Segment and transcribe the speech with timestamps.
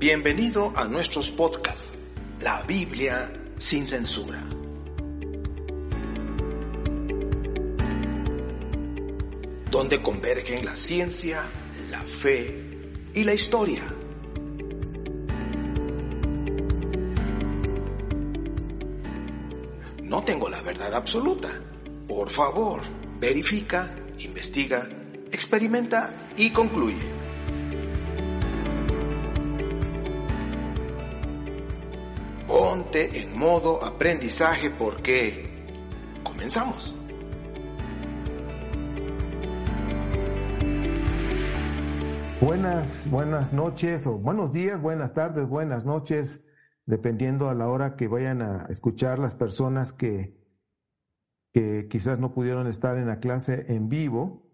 [0.00, 1.92] Bienvenido a nuestros podcasts,
[2.40, 4.42] La Biblia sin censura.
[9.70, 11.42] Donde convergen la ciencia,
[11.90, 13.82] la fe y la historia.
[20.04, 21.50] No tengo la verdad absoluta.
[22.08, 22.80] Por favor,
[23.20, 24.88] verifica, investiga,
[25.30, 27.19] experimenta y concluye.
[32.92, 35.44] En modo aprendizaje porque
[36.24, 36.92] comenzamos.
[42.40, 46.44] Buenas, buenas noches o buenos días, buenas tardes, buenas noches,
[46.84, 50.36] dependiendo a la hora que vayan a escuchar las personas que
[51.52, 54.50] quizás no pudieron estar en la clase en vivo.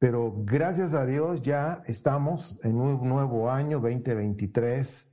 [0.00, 5.09] Pero gracias a Dios ya estamos en un nuevo año 2023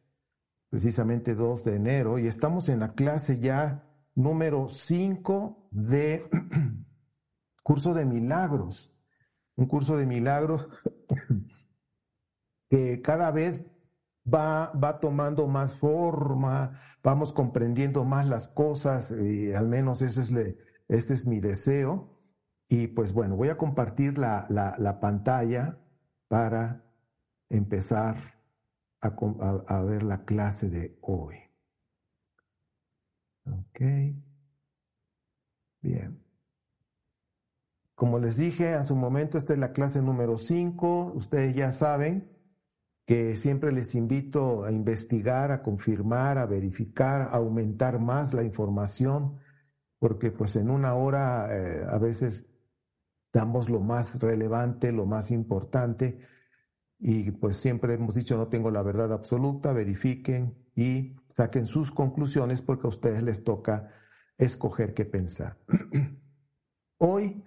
[0.69, 3.83] precisamente 2 de enero, y estamos en la clase ya
[4.15, 6.29] número 5 de
[7.63, 8.93] curso de milagros.
[9.55, 10.67] Un curso de milagros
[12.69, 13.65] que cada vez
[14.31, 20.31] va, va tomando más forma, vamos comprendiendo más las cosas, y al menos ese es,
[20.31, 20.57] le,
[20.87, 22.13] este es mi deseo.
[22.69, 25.77] Y pues bueno, voy a compartir la, la, la pantalla
[26.27, 26.83] para
[27.49, 28.36] empezar
[29.07, 31.35] a, ver la clase de hoy.
[33.45, 33.81] Ok.
[35.81, 36.21] Bien.
[37.95, 41.13] Como les dije hace un momento, esta es la clase número 5.
[41.15, 42.29] Ustedes ya saben
[43.05, 49.39] que siempre les invito a investigar, a confirmar, a verificar, a aumentar más la información,
[49.97, 52.45] porque pues en una hora eh, a veces
[53.31, 56.19] damos lo más relevante, lo más importante,
[56.99, 62.61] y pues siempre hemos dicho, no tengo la verdad absoluta, verifiquen y saquen sus conclusiones
[62.61, 63.91] porque a ustedes les toca
[64.37, 65.57] escoger qué pensar.
[66.97, 67.43] Hoy,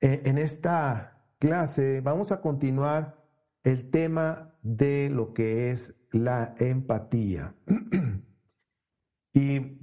[0.00, 3.24] eh, en esta clase, vamos a continuar
[3.62, 7.54] el tema de lo que es la empatía.
[9.32, 9.78] y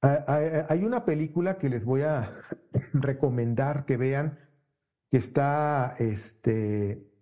[0.00, 2.30] hay una película que les voy a
[2.92, 4.38] recomendar que vean,
[5.10, 7.13] que está este,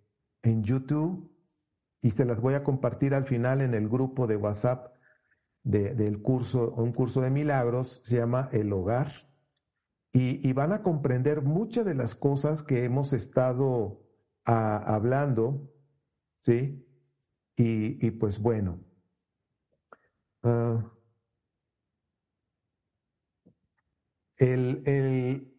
[0.43, 1.31] en YouTube
[2.01, 4.93] y se las voy a compartir al final en el grupo de WhatsApp
[5.63, 9.29] del curso, un curso de milagros, se llama El Hogar.
[10.15, 14.05] Y, van a comprender muchas de las cosas que hemos estado
[14.43, 15.71] hablando,
[16.41, 16.85] ¿sí?
[17.55, 18.79] Y, pues bueno.
[20.43, 20.93] Ah,
[24.37, 25.49] el, e,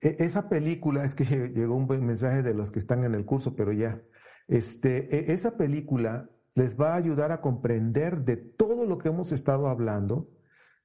[0.00, 1.24] esa película, es que
[1.54, 4.02] llegó un buen mensaje de los que están en el curso, pero ya
[4.50, 9.32] este, e, esa película les va a ayudar a comprender de todo lo que hemos
[9.32, 10.28] estado hablando.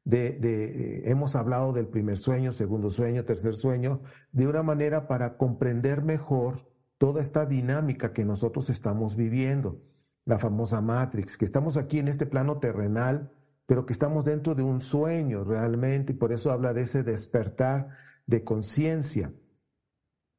[0.03, 5.35] De, de, hemos hablado del primer sueño, segundo sueño, tercer sueño, de una manera para
[5.35, 9.81] comprender mejor toda esta dinámica que nosotros estamos viviendo,
[10.23, 13.31] la famosa Matrix, que estamos aquí en este plano terrenal,
[13.65, 17.89] pero que estamos dentro de un sueño realmente, y por eso habla de ese despertar
[18.27, 19.33] de conciencia.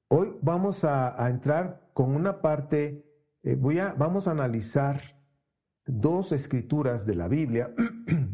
[0.08, 3.05] Hoy vamos a entrar con una parte
[3.46, 5.00] eh, voy a, vamos a analizar
[5.86, 7.72] dos escrituras de la Biblia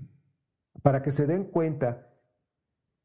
[0.82, 2.08] para que se den cuenta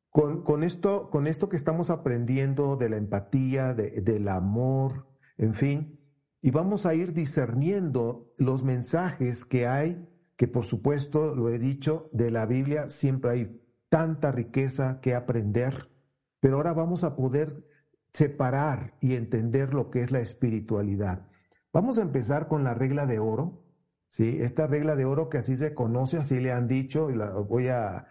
[0.10, 5.06] con, esto, con esto que estamos aprendiendo de la empatía, del amor,
[5.38, 6.00] en fin,
[6.42, 10.08] y vamos a ir discerniendo los mensajes que hay,
[10.38, 15.92] que por supuesto, lo he dicho, de la Biblia siempre hay tanta riqueza que aprender,
[16.40, 17.68] pero ahora vamos a poder
[18.12, 21.28] separar y entender lo que es la espiritualidad.
[21.78, 23.64] Vamos a empezar con la regla de oro.
[24.08, 24.40] ¿sí?
[24.42, 27.68] Esta regla de oro que así se conoce, así le han dicho, y la voy
[27.68, 28.08] a,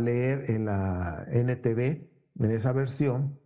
[0.00, 1.78] leer en la NTV,
[2.40, 3.38] en esa versión,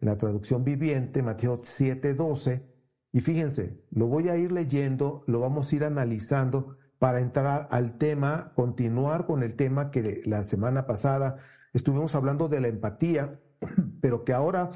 [0.00, 2.62] en la traducción viviente, Mateo 7:12.
[3.10, 7.98] Y fíjense, lo voy a ir leyendo, lo vamos a ir analizando para entrar al
[7.98, 11.38] tema, continuar con el tema que la semana pasada
[11.72, 13.40] estuvimos hablando de la empatía,
[14.00, 14.70] pero que ahora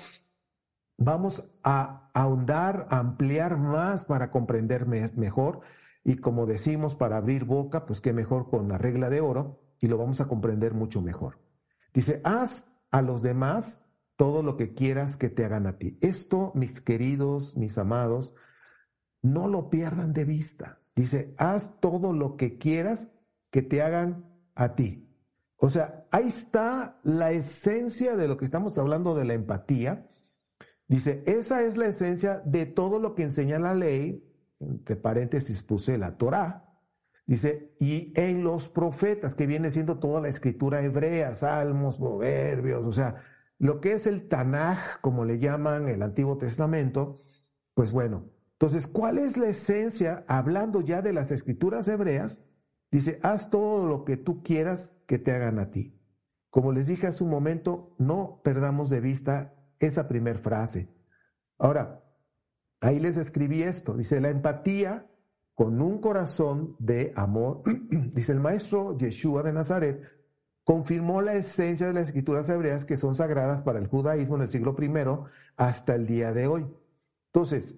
[1.01, 5.63] vamos a ahondar, a ampliar más para comprender mejor
[6.05, 9.89] y como decimos, para abrir boca, pues qué mejor con la regla de oro y
[9.89, 11.41] lo vamos a comprender mucho mejor.
[11.93, 13.85] Dice, haz a los demás
[14.17, 15.99] todo lo que quieras que te hagan a ti.
[16.03, 18.35] Esto, mis queridos, mis amados,
[19.23, 20.81] no lo pierdan de vista.
[20.95, 23.11] Dice, haz todo lo que quieras
[23.51, 25.09] que te hagan a ti.
[25.57, 30.10] O sea, ahí está la esencia de lo que estamos hablando de la empatía
[30.91, 34.27] Dice, esa es la esencia de todo lo que enseña la ley
[34.59, 36.69] entre paréntesis puse la Torá,
[37.27, 42.93] dice, y en los profetas, que viene siendo toda la escritura hebrea, salmos, proverbios, o
[42.93, 43.23] sea,
[43.59, 47.23] lo que es el Tanaj, como le llaman el Antiguo Testamento,
[47.75, 52.43] pues bueno, entonces, ¿cuál es la esencia, hablando ya de las escrituras hebreas?
[52.91, 55.97] Dice, haz todo lo que tú quieras que te hagan a ti.
[56.51, 60.89] Como les dije hace un momento, no perdamos de vista esa primer frase.
[61.59, 62.05] Ahora,
[62.81, 63.97] ahí les escribí esto.
[63.97, 65.07] Dice, la empatía
[65.55, 67.63] con un corazón de amor.
[68.15, 70.03] dice el maestro Yeshua de Nazaret,
[70.65, 74.49] confirmó la esencia de las escrituras hebreas que son sagradas para el judaísmo en el
[74.51, 74.91] siglo I
[75.57, 76.67] hasta el día de hoy.
[77.27, 77.77] Entonces,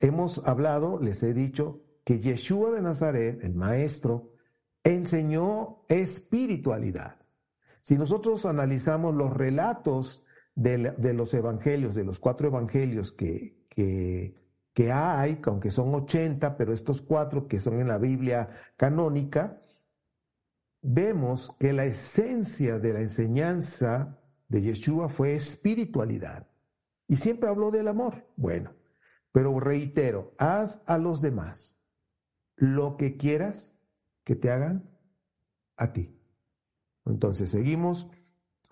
[0.00, 4.32] hemos hablado, les he dicho, que Yeshua de Nazaret, el maestro,
[4.82, 7.16] enseñó espiritualidad.
[7.82, 10.21] Si nosotros analizamos los relatos
[10.54, 14.34] de, los evangelios, de los cuatro evangelios que, que,
[14.74, 19.60] que hay, aunque son 80, pero estos cuatro que son en la Biblia canónica,
[20.82, 24.18] vemos que la esencia de la enseñanza
[24.48, 26.46] de Yeshua fue espiritualidad.
[27.08, 28.26] Y siempre habló del amor.
[28.36, 28.74] Bueno,
[29.32, 31.78] pero reitero, haz a los demás
[32.56, 33.74] lo que quieras
[34.24, 34.90] que te hagan
[35.76, 36.18] a ti.
[37.04, 38.08] Entonces, seguimos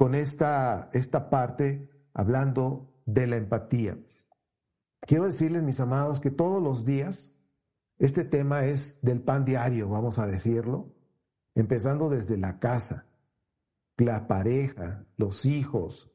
[0.01, 3.99] con esta, esta parte hablando de la empatía.
[5.03, 7.35] Quiero decirles, mis amados, que todos los días
[7.99, 10.95] este tema es del pan diario, vamos a decirlo,
[11.55, 13.09] empezando desde la casa,
[13.99, 16.11] la pareja, los hijos,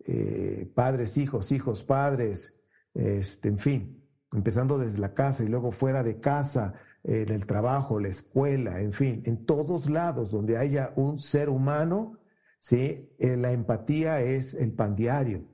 [0.00, 2.52] eh, padres, hijos, hijos, padres,
[2.92, 7.98] este, en fin, empezando desde la casa y luego fuera de casa, en el trabajo,
[7.98, 12.18] la escuela, en fin, en todos lados donde haya un ser humano,
[12.62, 13.12] ¿sí?
[13.18, 15.44] Eh, la empatía es el pan diario.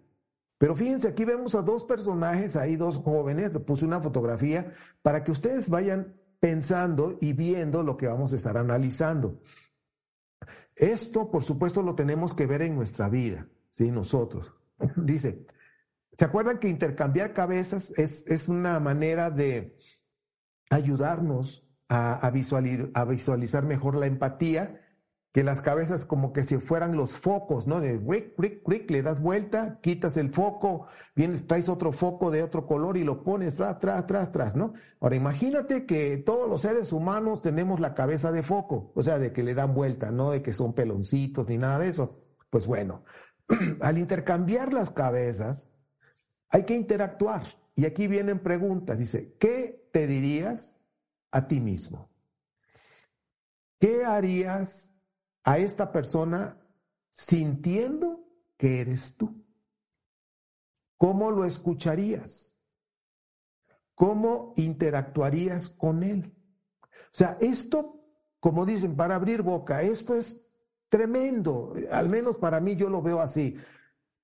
[0.58, 5.24] Pero fíjense, aquí vemos a dos personajes, ahí dos jóvenes, le puse una fotografía para
[5.24, 9.40] que ustedes vayan pensando y viendo lo que vamos a estar analizando.
[10.76, 13.90] Esto, por supuesto, lo tenemos que ver en nuestra vida, ¿sí?
[13.90, 14.52] Nosotros.
[14.96, 15.46] Dice,
[16.18, 19.78] ¿Se acuerdan que intercambiar cabezas es, es una manera de
[20.68, 24.80] ayudarnos a, visualizar, a, visualizar, mejor la empatía?
[25.38, 27.78] Que las cabezas como que si fueran los focos, ¿no?
[27.78, 32.42] De rick, rick, rick, le das vuelta, quitas el foco, vienes, traes otro foco de
[32.42, 34.72] otro color y lo pones tras, tras, tras, tras, ¿no?
[34.98, 39.32] Ahora imagínate que todos los seres humanos tenemos la cabeza de foco, o sea, de
[39.32, 42.18] que le dan vuelta, no de que son peloncitos ni nada de eso.
[42.50, 43.04] Pues bueno,
[43.80, 45.70] al intercambiar las cabezas,
[46.48, 47.44] hay que interactuar.
[47.76, 48.98] Y aquí vienen preguntas.
[48.98, 50.80] Dice, ¿qué te dirías
[51.30, 52.10] a ti mismo?
[53.78, 54.97] ¿Qué harías
[55.44, 56.58] a esta persona
[57.12, 58.24] sintiendo
[58.56, 59.44] que eres tú?
[60.96, 62.56] ¿Cómo lo escucharías?
[63.94, 66.32] ¿Cómo interactuarías con él?
[66.82, 68.00] O sea, esto,
[68.40, 70.40] como dicen, para abrir boca, esto es
[70.88, 71.74] tremendo.
[71.90, 73.56] Al menos para mí yo lo veo así.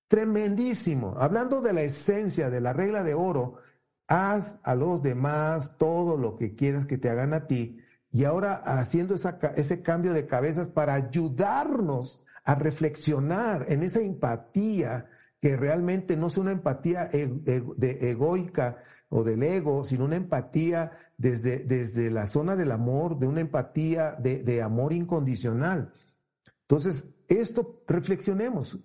[0.08, 1.14] Tremendísimo.
[1.18, 3.56] Hablando de la esencia de la regla de oro,
[4.06, 7.78] haz a los demás todo lo que quieras que te hagan a ti.
[8.14, 15.06] Y ahora haciendo ese cambio de cabezas para ayudarnos a reflexionar en esa empatía
[15.40, 18.78] que realmente no es una empatía e, e, de egoica
[19.08, 24.12] o del ego, sino una empatía desde, desde la zona del amor, de una empatía
[24.12, 25.92] de, de amor incondicional.
[26.60, 28.78] Entonces, esto reflexionemos.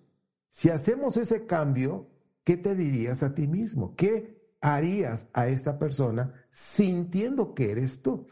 [0.50, 2.08] Si hacemos ese cambio,
[2.44, 3.96] ¿qué te dirías a ti mismo?
[3.96, 8.28] ¿Qué harías a esta persona sintiendo que eres tú?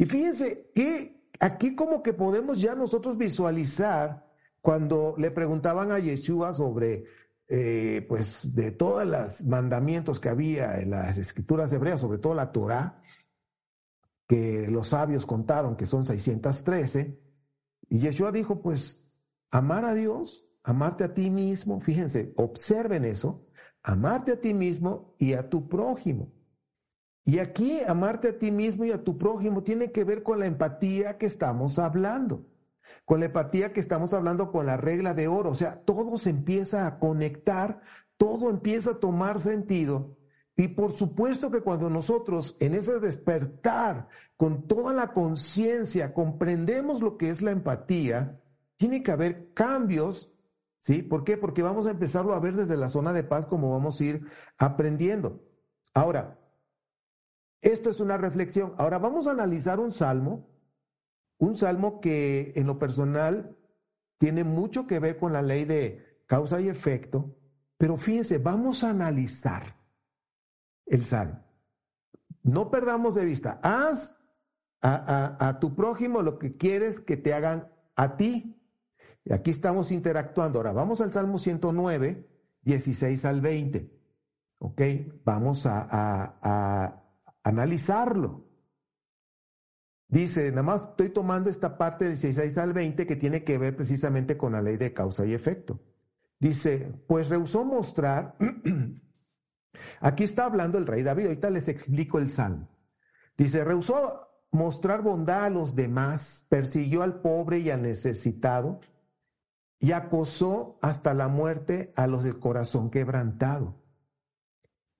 [0.00, 4.26] Y fíjense que aquí como que podemos ya nosotros visualizar
[4.62, 7.04] cuando le preguntaban a Yeshua sobre,
[7.46, 12.50] eh, pues, de todos los mandamientos que había en las escrituras hebreas, sobre todo la
[12.50, 13.02] Torah,
[14.26, 17.20] que los sabios contaron que son 613,
[17.90, 19.04] y Yeshua dijo, pues,
[19.50, 23.46] amar a Dios amarte a ti mismo, fíjense, observen eso,
[23.82, 26.32] amarte a ti mismo y a tu prójimo.
[27.24, 30.46] Y aquí amarte a ti mismo y a tu prójimo tiene que ver con la
[30.46, 32.46] empatía que estamos hablando,
[33.04, 36.30] con la empatía que estamos hablando con la regla de oro, o sea, todo se
[36.30, 37.80] empieza a conectar,
[38.16, 40.16] todo empieza a tomar sentido.
[40.56, 47.16] Y por supuesto que cuando nosotros en ese despertar, con toda la conciencia, comprendemos lo
[47.16, 48.40] que es la empatía,
[48.76, 50.32] tiene que haber cambios
[50.80, 51.02] ¿Sí?
[51.02, 51.36] ¿Por qué?
[51.36, 54.26] Porque vamos a empezarlo a ver desde la zona de paz como vamos a ir
[54.56, 55.42] aprendiendo.
[55.92, 56.38] Ahora,
[57.60, 58.74] esto es una reflexión.
[58.78, 60.48] Ahora vamos a analizar un salmo,
[61.38, 63.56] un salmo que en lo personal
[64.18, 67.36] tiene mucho que ver con la ley de causa y efecto,
[67.76, 69.76] pero fíjense, vamos a analizar
[70.86, 71.42] el salmo.
[72.42, 74.16] no perdamos de vista, haz
[74.82, 78.56] a, tu prójimo lo que quieres que te hagan a ti.
[79.24, 80.58] Y aquí estamos interactuando.
[80.58, 82.26] Ahora vamos al Salmo 109,
[82.62, 83.90] 16 al 20.
[84.58, 84.82] ¿Ok?
[85.24, 87.09] Vamos a, a
[87.42, 88.46] analizarlo.
[90.08, 93.76] Dice, nada más estoy tomando esta parte del 16 al 20 que tiene que ver
[93.76, 95.80] precisamente con la ley de causa y efecto.
[96.40, 98.36] Dice, pues rehusó mostrar,
[100.00, 102.68] aquí está hablando el rey David, ahorita les explico el salmo.
[103.36, 108.80] Dice, rehusó mostrar bondad a los demás, persiguió al pobre y al necesitado
[109.78, 113.79] y acosó hasta la muerte a los del corazón quebrantado.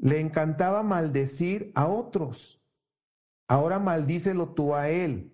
[0.00, 2.60] Le encantaba maldecir a otros.
[3.46, 5.32] Ahora maldícelo tú a él.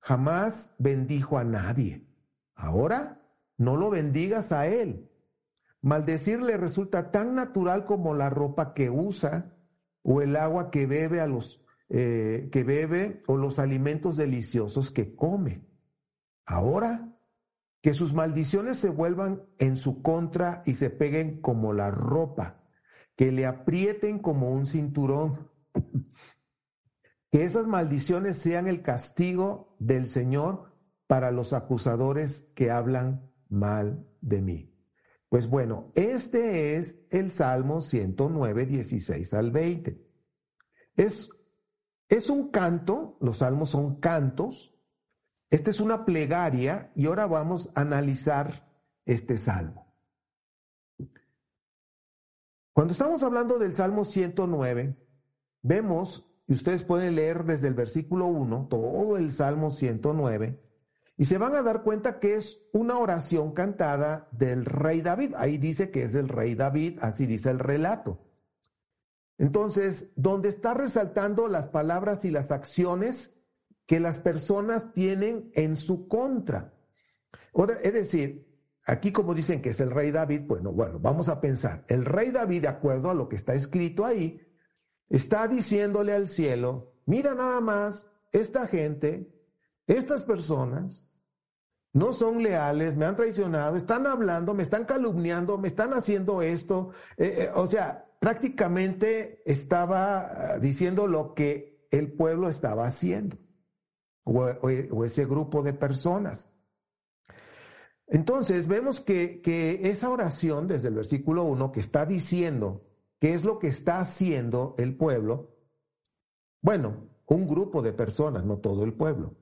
[0.00, 2.06] Jamás bendijo a nadie.
[2.54, 3.22] Ahora
[3.56, 5.10] no lo bendigas a él.
[5.80, 9.56] Maldecir le resulta tan natural como la ropa que usa
[10.02, 15.16] o el agua que bebe a los eh, que bebe o los alimentos deliciosos que
[15.16, 15.66] come.
[16.46, 17.16] Ahora,
[17.80, 22.59] que sus maldiciones se vuelvan en su contra y se peguen como la ropa,
[23.20, 25.50] que le aprieten como un cinturón.
[27.30, 30.72] Que esas maldiciones sean el castigo del Señor
[31.06, 34.74] para los acusadores que hablan mal de mí.
[35.28, 40.02] Pues bueno, este es el Salmo 109, 16 al 20.
[40.96, 41.28] Es
[42.08, 44.74] es un canto, los salmos son cantos.
[45.50, 48.66] Esta es una plegaria y ahora vamos a analizar
[49.04, 49.89] este salmo.
[52.72, 54.96] Cuando estamos hablando del Salmo 109,
[55.62, 60.60] vemos, y ustedes pueden leer desde el versículo 1, todo el Salmo 109,
[61.16, 65.34] y se van a dar cuenta que es una oración cantada del rey David.
[65.36, 68.26] Ahí dice que es del rey David, así dice el relato.
[69.36, 73.36] Entonces, donde está resaltando las palabras y las acciones
[73.86, 76.72] que las personas tienen en su contra.
[77.82, 78.49] es decir,
[78.90, 82.30] aquí como dicen que es el rey David, bueno, bueno, vamos a pensar, el rey
[82.30, 84.40] David, de acuerdo a lo que está escrito ahí,
[85.08, 89.32] está diciéndole al cielo, mira nada más, esta gente,
[89.86, 91.10] estas personas,
[91.92, 96.90] no son leales, me han traicionado, están hablando, me están calumniando, me están haciendo esto.
[97.16, 103.36] Eh, eh, o sea, prácticamente estaba ah, diciendo lo que el pueblo estaba haciendo,
[104.22, 106.52] o, ese grupo de personas.
[108.10, 109.40] Entonces vemos que,
[109.84, 112.84] esa oración desde el versículo 1 que está diciendo
[113.20, 115.56] qué es lo que está haciendo el pueblo,
[116.60, 119.36] bueno, un grupo de personas, no todo el pueblo.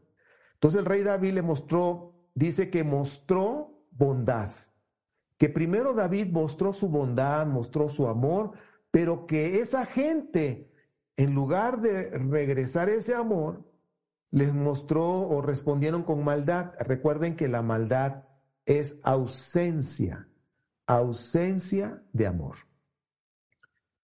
[0.53, 4.51] Entonces el rey David le mostró, dice que mostró bondad,
[5.39, 8.53] que primero David mostró su bondad, mostró su amor,
[8.91, 10.71] pero que esa gente,
[11.17, 13.65] en lugar de regresar ese amor,
[14.31, 16.75] les mostró o respondieron con maldad.
[16.81, 18.28] Recuerden que la maldad
[18.69, 20.29] es ausencia,
[20.87, 22.57] ausencia de amor.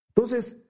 [0.09, 0.63] Entonces,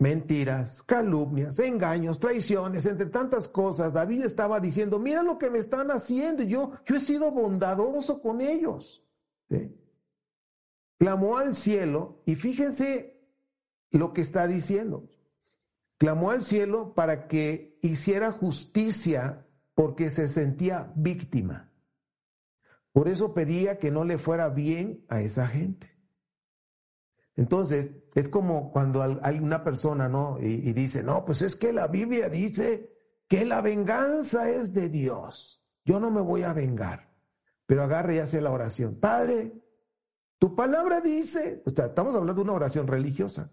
[0.00, 5.92] mentiras, calumnias, engaños, traiciones, entre tantas cosas, David estaba diciendo, mira lo que me están
[5.92, 9.04] haciendo, yo, yo he sido bondadoso con ellos.
[10.98, 13.16] Clamó al cielo y fíjense
[13.92, 15.08] lo que está diciendo.
[15.98, 21.70] Clamó al cielo para que hiciera justicia porque se sentía víctima.
[22.96, 25.94] Por eso pedía que no le fuera bien a esa gente.
[27.34, 30.38] Entonces, es como cuando hay una persona, ¿no?
[30.40, 32.90] Y, dice, no, pues es que la Biblia dice
[33.28, 35.62] que la venganza es de Dios.
[35.84, 37.12] Yo no me voy a vengar.
[37.66, 38.98] Pero agarre y hace la oración.
[38.98, 39.52] Padre,
[40.38, 43.52] tu palabra dice, o sea, estamos hablando de una oración religiosa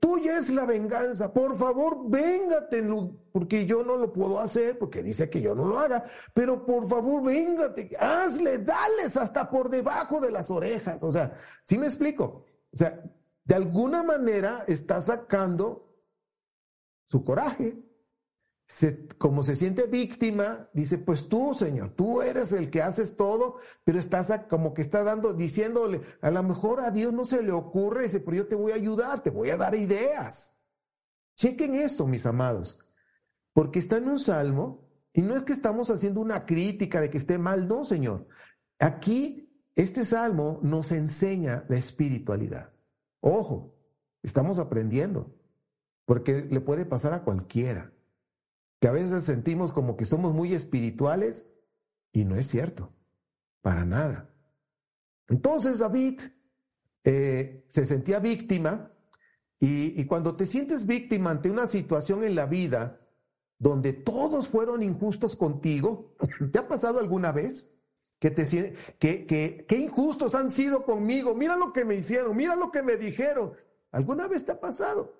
[0.00, 1.32] tuya es la venganza.
[1.32, 2.82] Por favor, véngate,
[3.32, 6.86] porque yo no lo puedo hacer, porque dice que yo no lo haga, pero por
[6.88, 11.02] favor, véngate, hazle, dales hasta por debajo de las orejas.
[11.02, 12.44] O sea, ¿sí me explico?
[12.72, 13.02] O sea,
[13.44, 15.86] de alguna manera está sacando
[17.04, 17.85] su coraje
[19.18, 23.98] como se siente víctima, dice, pues tú, Señor, tú eres el que haces todo, pero
[23.98, 28.04] estás como que está dando, diciéndole, a lo mejor a Dios no se le ocurre,
[28.04, 30.56] dice, pero yo te voy a ayudar, te voy a dar ideas.
[31.36, 32.80] Chequen esto, mis amados,
[33.52, 37.18] porque está en un salmo, y no es que estamos haciendo una crítica de que
[37.18, 38.26] esté mal, no, Señor.
[38.80, 42.72] Aquí, este salmo nos enseña la espiritualidad.
[43.20, 43.76] Ojo,
[44.22, 45.34] estamos aprendiendo,
[46.04, 47.92] porque le puede pasar a cualquiera
[48.80, 51.50] que a veces sentimos como que somos muy espirituales
[52.12, 52.92] y no es cierto,
[53.62, 54.30] para nada.
[55.28, 56.20] Entonces David
[57.04, 58.92] eh, se sentía víctima
[59.58, 63.00] Y, cuando te sientes víctima ante una situación en la vida
[63.58, 66.14] donde todos fueron injustos contigo,
[66.52, 67.72] ¿te ha pasado alguna vez?
[68.18, 68.44] Que, te,
[68.98, 72.82] que, que, que injustos han sido conmigo, mira lo que me hicieron, mira lo que
[72.82, 73.54] me dijeron.
[73.90, 75.14] ¿Alguna vez te ha pasado?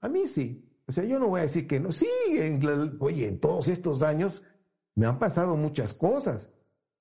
[0.00, 0.66] A mí sí.
[0.86, 1.92] O sea, yo no voy a decir que no.
[1.92, 2.06] Sí,
[3.00, 4.44] oye, en todos estos años
[4.94, 6.52] me han pasado muchas cosas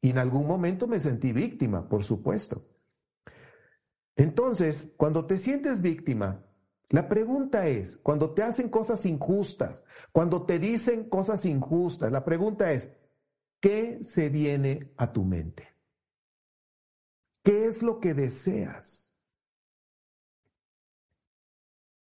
[0.01, 2.65] y en algún momento me sentí víctima, por supuesto.
[4.15, 6.45] Entonces, cuando te sientes víctima,
[6.89, 12.71] la pregunta es, cuando te hacen cosas injustas, cuando te dicen cosas injustas, la pregunta
[12.71, 12.91] es,
[13.59, 15.69] ¿qué se viene a tu mente?
[17.43, 19.12] ¿Qué es lo que deseas?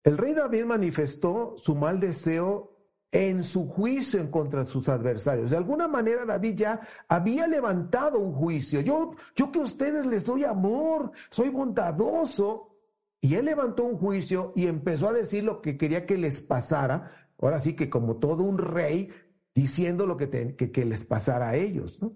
[0.06, 2.76] El rey David manifestó su mal deseo
[3.10, 5.50] en su juicio en contra de sus adversarios.
[5.50, 8.82] De alguna manera David ya había levantado un juicio.
[8.82, 12.76] Yo, yo que a ustedes les doy amor, soy bondadoso,
[13.20, 17.10] y él levantó un juicio y empezó a decir lo que quería que les pasara.
[17.40, 19.10] Ahora sí que como todo un rey
[19.56, 22.00] diciendo lo que, que, les pasara a ellos.
[22.00, 22.14] ¿no?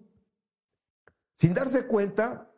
[1.34, 2.49] Sin darse cuenta,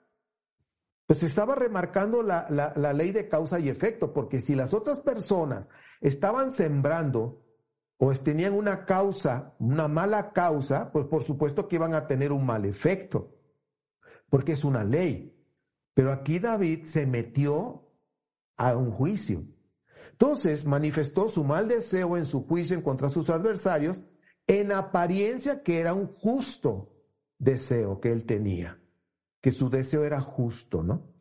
[1.13, 5.69] pues estaba remarcando la, la, ley de causa y efecto, porque si las otras personas
[6.01, 7.45] estaban sembrando
[7.99, 12.47] o tenían una causa, una mala causa, pues por supuesto que iban a tener un
[12.47, 13.37] mal efecto,
[14.31, 15.39] porque es una ley.
[15.93, 17.91] Pero aquí David se metió
[18.57, 19.45] a un juicio.
[20.13, 24.03] Entonces manifestó su mal deseo en su juicio en contra sus adversarios,
[24.47, 26.97] en apariencia que era un justo
[27.39, 28.82] deseo que él tenía,
[29.43, 31.13] que su deseo era justo, ¿no?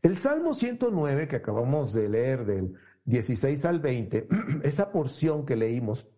[0.00, 2.74] El Salmo 109 que acabamos de leer del
[3.04, 4.28] 16 al 20,
[4.62, 6.08] esa porción que leímos,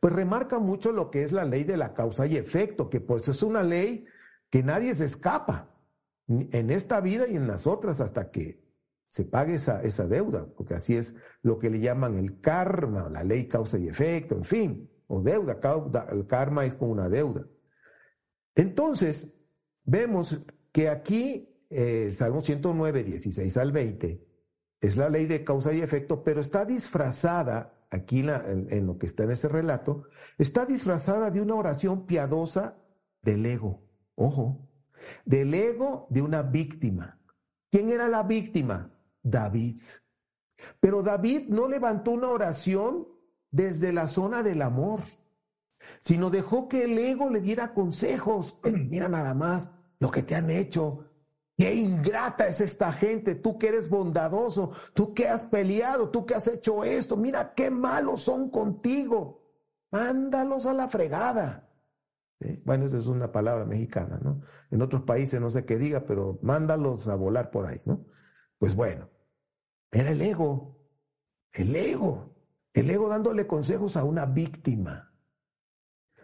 [0.00, 3.20] pues remarca mucho lo que es la ley de la causa y efecto, que por
[3.20, 4.06] eso es una ley
[4.48, 5.74] que nadie se escapa
[6.28, 8.62] en esta vida y en las otras hasta que
[9.08, 13.24] se pague esa, esa deuda, porque así es lo que le llaman el karma, la
[13.24, 15.58] ley causa y efecto, en fin, o deuda,
[16.12, 17.46] el karma es como una deuda.
[18.54, 19.32] Entonces,
[19.88, 20.38] vemos
[20.70, 24.24] que aquí eh, el Salmo 109, 16 al 20,
[24.80, 29.24] es la ley de causa y efecto, pero está disfrazada, aquí en, lo que está
[29.24, 30.04] en ese relato,
[30.36, 32.76] está disfrazada de una oración piadosa
[33.22, 33.82] del ego,
[34.14, 34.68] ojo,
[35.24, 37.18] del ego de una víctima.
[37.70, 38.90] ¿Quién era la víctima?
[39.22, 39.80] David.
[40.80, 43.08] Pero David no levantó una oración
[43.50, 45.00] desde la zona del amor,
[46.00, 48.58] sino dejó que el ego le diera consejos.
[48.62, 51.04] Mira nada más lo que te han hecho.
[51.56, 56.36] Qué ingrata es esta gente, tú que eres bondadoso, tú que has peleado, tú que
[56.36, 59.42] has hecho esto, mira qué malos son contigo.
[59.90, 61.68] Mándalos a la fregada.
[62.64, 64.42] Bueno, esa es una palabra mexicana, ¿no?
[64.70, 68.06] En otros países no sé qué diga, pero mándalos a volar por ahí, ¿no?
[68.58, 69.10] Pues bueno,
[69.90, 70.78] era el ego,
[71.52, 72.36] el ego,
[72.72, 75.12] el ego dándole consejos a una víctima.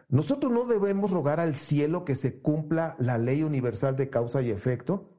[0.09, 4.51] Nosotros no debemos rogar al cielo que se cumpla la ley universal de causa y
[4.51, 5.11] efecto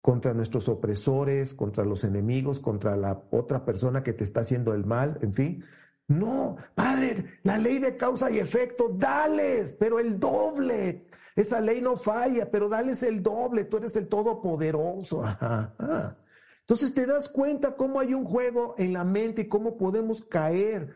[0.00, 4.84] contra nuestros opresores, contra los enemigos, contra la otra persona que te está haciendo el
[4.84, 5.64] mal, en fin.
[6.08, 11.06] No, Padre, la ley de causa y efecto, dales, pero el doble.
[11.36, 15.22] Esa ley no falla, pero dales el doble, tú eres el todopoderoso.
[16.60, 20.94] Entonces te das cuenta cómo hay un juego en la mente y cómo podemos caer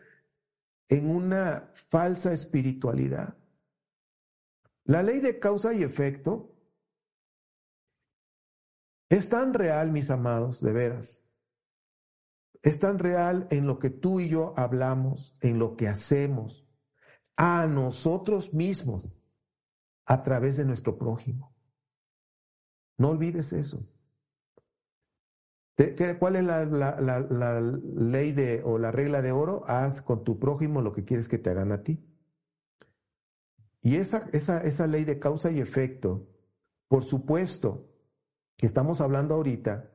[0.89, 3.37] en una falsa espiritualidad.
[4.83, 6.55] La ley de causa y efecto
[9.09, 11.25] es tan real, mis amados, de veras.
[12.61, 16.67] Es tan real en lo que tú y yo hablamos, en lo que hacemos,
[17.35, 19.09] a nosotros mismos,
[20.05, 21.55] a través de nuestro prójimo.
[22.97, 23.85] No olvides eso.
[26.17, 29.63] ¿Cuál es la, ley de, o la regla de oro?
[29.67, 32.03] Haz con tu prójimo lo que quieres que te hagan a ti.
[33.81, 36.27] Y esa, esa, esa ley de causa y efecto,
[36.87, 37.91] por supuesto,
[38.55, 39.91] que estamos hablando ahorita,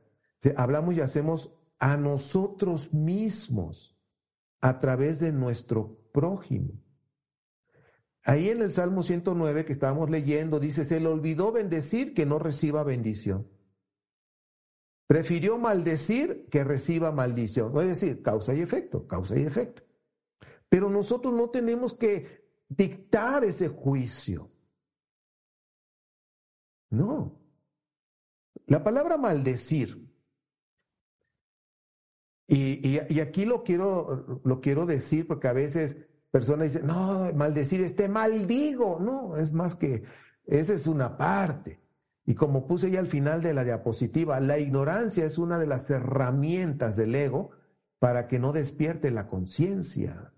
[0.55, 3.99] hablamos y hacemos a nosotros mismos
[4.61, 6.81] a través de nuestro prójimo.
[8.23, 12.39] Ahí en el Salmo 109 que estábamos leyendo, dice, se le olvidó bendecir que no
[12.39, 13.52] reciba bendición.
[15.07, 17.77] Prefirió maldecir que reciba maldición.
[17.79, 19.83] Es decir, causa y efecto, causa y efecto.
[20.69, 24.49] Pero nosotros no tenemos que dictar ese juicio.
[26.89, 27.39] No.
[28.67, 30.13] La palabra maldecir,
[32.47, 35.97] y, y, aquí lo quiero, lo quiero decir porque a veces
[36.29, 38.99] personas dicen, no, maldecir, este maldigo.
[38.99, 40.03] No, es más que,
[40.45, 41.82] esa es una parte.
[42.25, 45.89] Y como puse ya al final de la diapositiva, la ignorancia es una de las
[45.89, 47.51] herramientas del ego
[47.99, 50.33] para que no despierte la conciencia.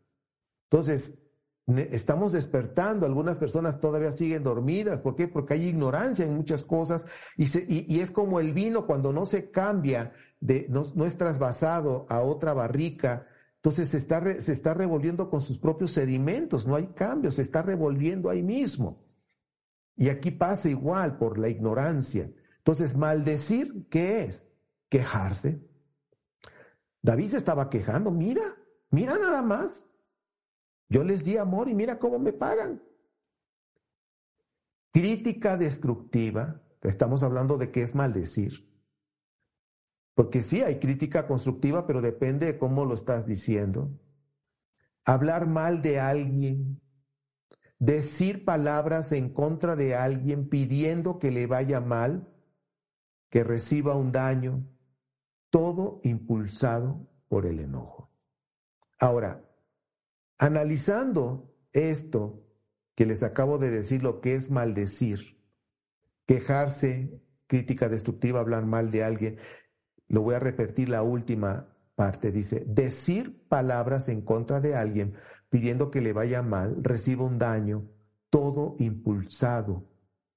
[0.70, 1.20] Entonces,
[1.68, 5.28] estamos despertando, algunas personas todavía siguen dormidas, ¿por qué?
[5.28, 7.06] Porque hay ignorancia en muchas cosas
[7.38, 12.54] y, es como el vino cuando no se cambia, de, no, es trasvasado a otra
[12.54, 17.42] barrica, entonces se está, se está revolviendo con sus propios sedimentos, no hay cambio, se
[17.42, 19.05] está revolviendo ahí mismo.
[19.96, 22.32] Y aquí pasa igual por la ignorancia.
[22.58, 24.48] Entonces, maldecir, ¿qué es?
[24.90, 25.62] Quejarse.
[27.02, 28.56] David se estaba quejando, mira,
[28.90, 29.90] mira nada más.
[30.90, 32.82] Yo les di amor y mira cómo me pagan.
[34.92, 38.72] Crítica destructiva, estamos hablando de qué es maldecir.
[40.14, 43.92] Porque sí, hay crítica constructiva, pero depende de cómo lo estás diciendo.
[45.04, 46.82] Hablar mal de alguien,
[47.80, 52.28] decir palabras en contra de alguien pidiendo que le vaya mal,
[53.30, 54.66] que reciba un daño,
[55.50, 58.12] todo impulsado por el enojo.
[59.00, 59.44] Ahora,
[60.38, 62.46] analizando esto
[62.96, 65.38] que les acabo de decir, lo que es maldecir,
[66.26, 69.38] quejarse, crítica destructiva, hablar mal de alguien,
[70.08, 75.16] lo voy a repetir la última parte, dice, decir palabras en contra de alguien
[75.56, 77.90] pidiendo que le vaya mal, reciba un daño,
[78.30, 79.86] todo impulsado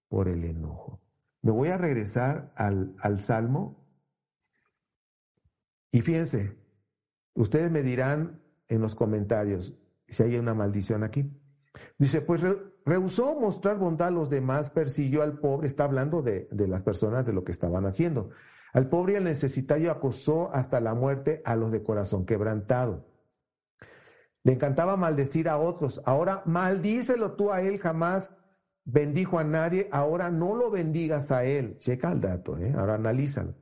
[0.07, 1.00] por el enojo.
[1.42, 3.85] Me voy a regresar al, al Salmo
[5.90, 6.57] y fíjense,
[7.35, 9.76] ustedes me dirán en los comentarios
[10.07, 11.28] si hay una maldición aquí.
[11.98, 12.40] Dice, pues
[12.85, 17.26] rehusó mostrar bondad a los demás, persiguió al pobre, está hablando de, de las personas,
[17.26, 18.31] de lo que estaban haciendo.
[18.72, 23.17] Al pobre y al necesitado acosó hasta la muerte a los de corazón quebrantado.
[24.44, 26.01] Le encantaba maldecir a otros.
[26.05, 28.35] Ahora maldícelo tú a él, jamás
[28.85, 29.88] bendijo a nadie.
[29.92, 31.77] Ahora no lo bendigas a él.
[31.79, 32.74] Checa el dato, ¿eh?
[32.77, 33.55] ahora analízalo.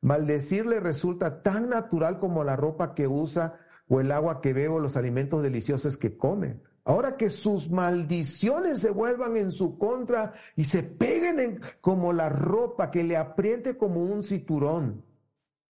[0.00, 4.80] Maldecirle resulta tan natural como la ropa que usa o el agua que bebe o
[4.80, 6.60] los alimentos deliciosos que come.
[6.84, 12.28] Ahora que sus maldiciones se vuelvan en su contra y se peguen en, como la
[12.28, 15.04] ropa, que le apriete como un cinturón.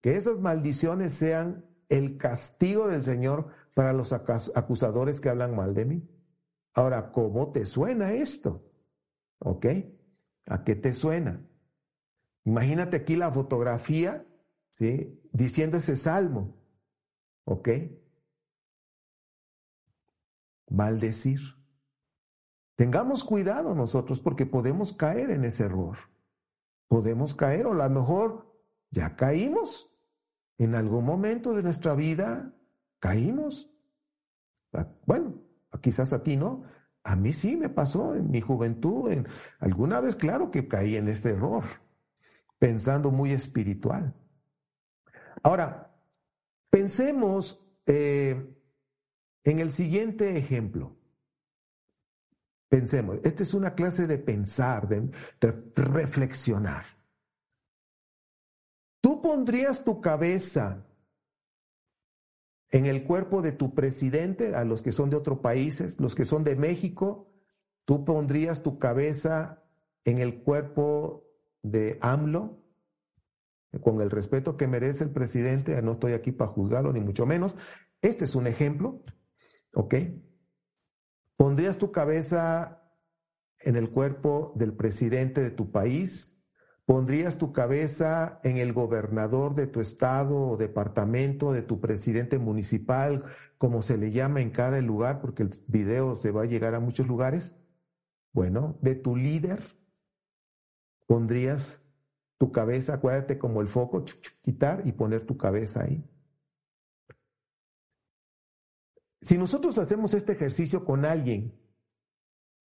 [0.01, 5.85] Que esas maldiciones sean el castigo del Señor para los acusadores que hablan mal de
[5.85, 6.09] mí.
[6.75, 8.71] Ahora, ¿cómo te suena esto?
[9.39, 9.67] ¿Ok?
[10.47, 11.45] ¿A qué te suena?
[12.45, 14.27] Imagínate aquí la fotografía,
[14.73, 15.21] ¿sí?
[15.33, 16.57] Diciendo ese salmo.
[17.45, 17.69] ¿Ok?
[20.69, 21.41] Maldecir.
[22.77, 25.99] Tengamos cuidado nosotros porque podemos caer en ese error.
[26.89, 28.53] Podemos caer o a lo mejor
[28.91, 29.89] ya caímos.
[30.59, 32.55] En algún momento de nuestra vida
[33.03, 33.69] caímos.
[34.73, 35.35] Ah, bueno,
[35.81, 36.63] quizás a ti no.
[37.03, 39.11] A mí sí me pasó en mi juventud.
[39.11, 39.27] En,
[39.59, 41.65] alguna vez, claro que caí en este error,
[42.61, 44.15] pensando muy espiritual.
[45.43, 45.93] Ahora,
[46.71, 48.57] pensemos eh,
[49.43, 50.97] en el siguiente ejemplo.
[52.69, 55.11] Pensemos, esta es una clase de pensar, de
[55.75, 56.85] reflexionar.
[59.03, 60.87] ¿Tú pondrías tu cabeza
[62.73, 66.25] en el cuerpo de tu presidente, a los que son de otros países, los que
[66.25, 67.31] son de México,
[67.85, 69.63] tú pondrías tu cabeza
[70.05, 71.29] en el cuerpo
[71.63, 72.59] de AMLO,
[73.83, 77.55] con el respeto que merece el presidente, no estoy aquí para juzgarlo, ni mucho menos.
[78.01, 79.03] Este es un ejemplo,
[79.75, 79.95] ¿ok?
[81.37, 82.83] ¿Pondrías tu cabeza
[83.61, 86.32] en el cuerpo del presidente de tu país?
[86.85, 93.25] ¿Pondrías tu cabeza en el gobernador de tu estado o departamento, de tu presidente municipal,
[93.57, 96.81] como se le llama en cada lugar, porque el video se va a llegar a
[96.81, 97.57] muchos lugares?
[98.33, 99.63] Bueno, de tu líder,
[101.07, 101.83] pondrías
[102.39, 104.05] tu cabeza, acuérdate como el foco,
[104.41, 106.05] quitar y poner tu cabeza ahí.
[109.21, 111.57] Si nosotros hacemos este ejercicio con alguien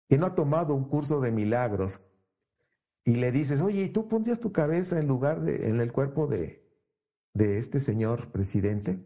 [0.09, 2.01] que no ha tomado un curso de milagros,
[3.07, 6.27] y le dices, oye, ¿y tú pondrías tu cabeza en lugar de, en el cuerpo
[6.27, 6.67] de,
[7.33, 9.01] de este señor presidente?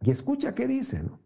[0.00, 1.20] Y escucha qué dice, ¿no?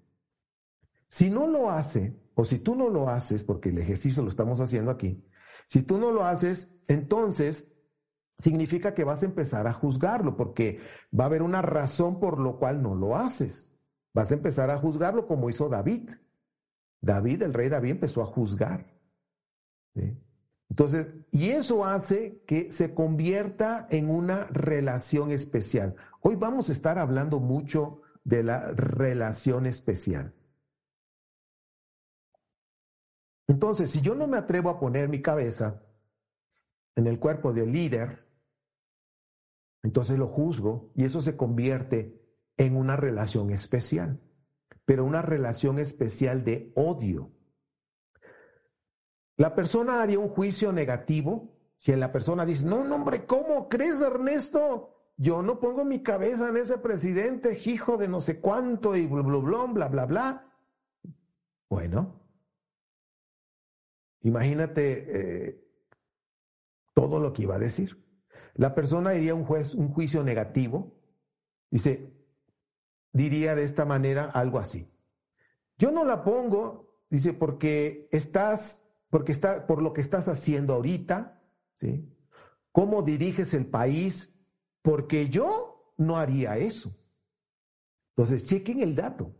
[1.08, 4.60] Si no lo hace, o si tú no lo haces, porque el ejercicio lo estamos
[4.60, 5.26] haciendo aquí,
[5.66, 7.72] si tú no lo haces, entonces
[8.38, 10.78] significa que vas a empezar a juzgarlo, porque
[11.18, 13.74] va a haber una razón por lo cual no lo haces.
[14.12, 16.10] Vas a empezar a juzgarlo como hizo David.
[17.00, 18.92] David, el rey David, empezó a juzgar.
[19.94, 20.18] ¿sí?
[20.72, 25.96] Entonces, y eso hace que se convierta en una relación especial.
[26.22, 30.32] Hoy vamos a estar hablando mucho de la relación especial.
[33.48, 35.82] Entonces, si yo no me atrevo a poner mi cabeza
[36.96, 38.26] en el cuerpo del líder,
[39.82, 42.18] entonces lo juzgo y eso se convierte
[42.56, 44.22] en una relación especial,
[44.86, 47.30] pero una relación especial de odio.
[49.42, 54.00] La persona haría un juicio negativo si la persona dice, no, no, hombre, ¿cómo crees,
[54.00, 54.94] Ernesto?
[55.16, 59.22] Yo no pongo mi cabeza en ese presidente, hijo de no sé cuánto y bla,
[59.22, 60.52] bla, bla, bla, bla, bla.
[61.68, 62.20] Bueno,
[64.20, 65.64] imagínate eh,
[66.94, 68.00] todo lo que iba a decir.
[68.54, 70.94] La persona diría un, un juicio negativo,
[71.68, 72.14] dice,
[73.12, 74.88] diría de esta manera algo así.
[75.78, 81.38] Yo no la pongo, dice, porque estás, porque está, por lo que estás haciendo ahorita,
[81.74, 82.08] ¿sí?
[82.72, 84.34] ¿Cómo diriges el país?
[84.80, 86.96] Porque yo no haría eso.
[88.16, 89.36] Entonces, chequen el dato.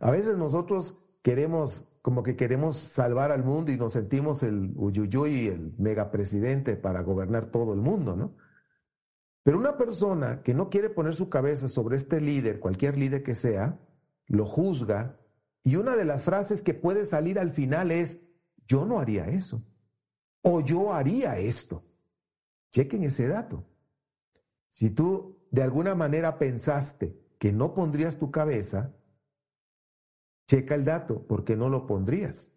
[0.00, 5.46] A veces nosotros queremos, como que queremos salvar al mundo y nos sentimos el uyuyuy,
[5.46, 8.34] el megapresidente para gobernar todo el mundo, ¿no?
[9.44, 13.36] Pero una persona que no quiere poner su cabeza sobre este líder, cualquier líder que
[13.36, 13.78] sea,
[14.26, 15.20] lo juzga
[15.62, 18.22] y una de las frases que puede salir al final es,
[18.68, 19.64] yo no haría eso
[20.42, 21.84] o yo haría esto.
[22.70, 23.66] Chequen ese dato.
[24.70, 28.94] Si tú de alguna manera pensaste que no pondrías tu cabeza,
[30.46, 32.52] checa el dato, porque no lo pondrías.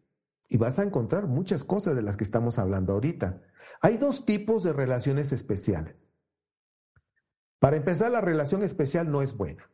[0.50, 3.42] Y vas a encontrar muchas cosas de las que estamos hablando ahorita.
[3.82, 5.96] Hay dos tipos de relaciones especiales.
[7.60, 9.70] Para empezar, la relación especial no es buena,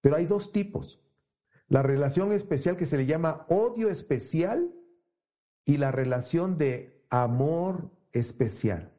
[0.00, 1.02] pero hay dos tipos.
[1.68, 4.72] La relación especial que se le llama odio especial
[5.64, 8.92] y la relación de amor especial.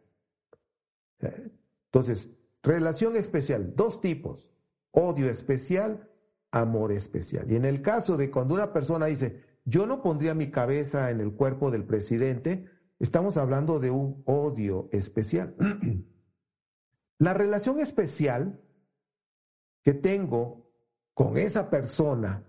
[1.86, 2.32] Entonces,
[2.64, 4.52] relación especial, dos tipos,
[4.92, 6.10] odio especial,
[6.52, 7.52] amor especial.
[7.52, 11.22] Y en el caso de cuando una persona dice, yo no pondría mi cabeza en
[11.22, 12.66] el cuerpo del presidente,
[13.00, 15.56] estamos hablando de un odio especial.
[17.18, 18.60] La relación especial
[19.84, 20.72] que tengo
[21.14, 22.48] con esa persona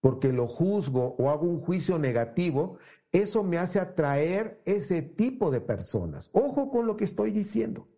[0.00, 2.78] porque lo juzgo o hago un juicio negativo,
[3.12, 6.30] eso me hace atraer ese tipo de personas.
[6.32, 7.88] Ojo con lo que estoy diciendo.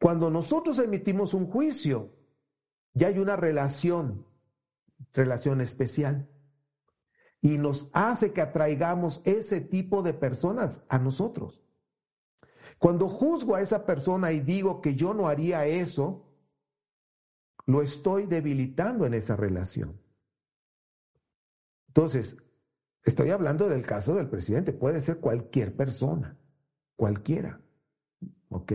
[0.00, 2.14] Cuando nosotros emitimos un juicio,
[2.94, 4.26] ya hay una relación,
[5.12, 6.28] relación especial,
[7.40, 11.64] y nos hace que atraigamos ese tipo de personas a nosotros.
[12.78, 16.28] Cuando juzgo a esa persona y digo que yo no haría eso,
[17.66, 20.00] lo estoy debilitando en esa relación.
[21.88, 22.47] Entonces,
[23.04, 26.38] estoy hablando del caso del presidente, puede ser cualquier persona,
[26.96, 27.60] cualquiera.
[28.48, 28.72] ¿Ok?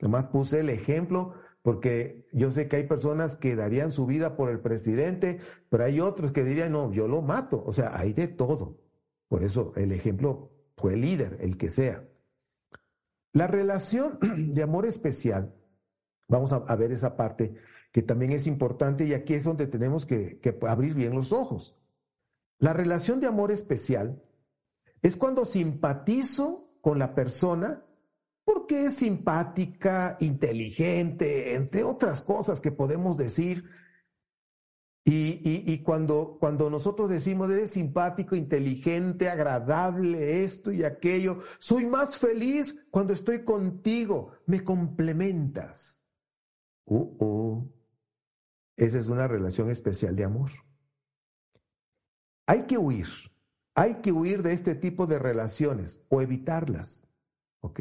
[0.00, 4.50] Además puse el ejemplo porque yo sé que hay personas que darían su vida por
[4.50, 7.62] el presidente, pero hay otros que dirían, no, yo lo mato.
[7.66, 8.78] O sea, hay de todo.
[9.28, 12.08] Por eso el ejemplo fue el líder, el que sea.
[13.32, 14.18] La relación
[14.54, 15.54] de amor especial,
[16.28, 17.54] vamos a, ver esa parte
[17.92, 21.78] que también es importante y aquí es donde tenemos que, que abrir bien los ojos.
[22.58, 24.22] La relación de amor especial
[25.02, 27.84] es cuando simpatizo con la persona
[28.44, 33.64] porque es simpática, inteligente, entre otras cosas que podemos decir.
[35.04, 36.38] Y, cuando,
[36.70, 44.32] nosotros decimos eres simpático, inteligente, agradable, esto y aquello, soy más feliz cuando estoy contigo,
[44.46, 46.06] me complementas.
[46.84, 47.72] Uh, uh.
[48.76, 50.50] Esa es una relación especial de amor.
[52.48, 53.06] Hay que huir,
[53.74, 57.06] hay que huir de este tipo de relaciones o evitarlas.
[57.60, 57.80] ¿Ok?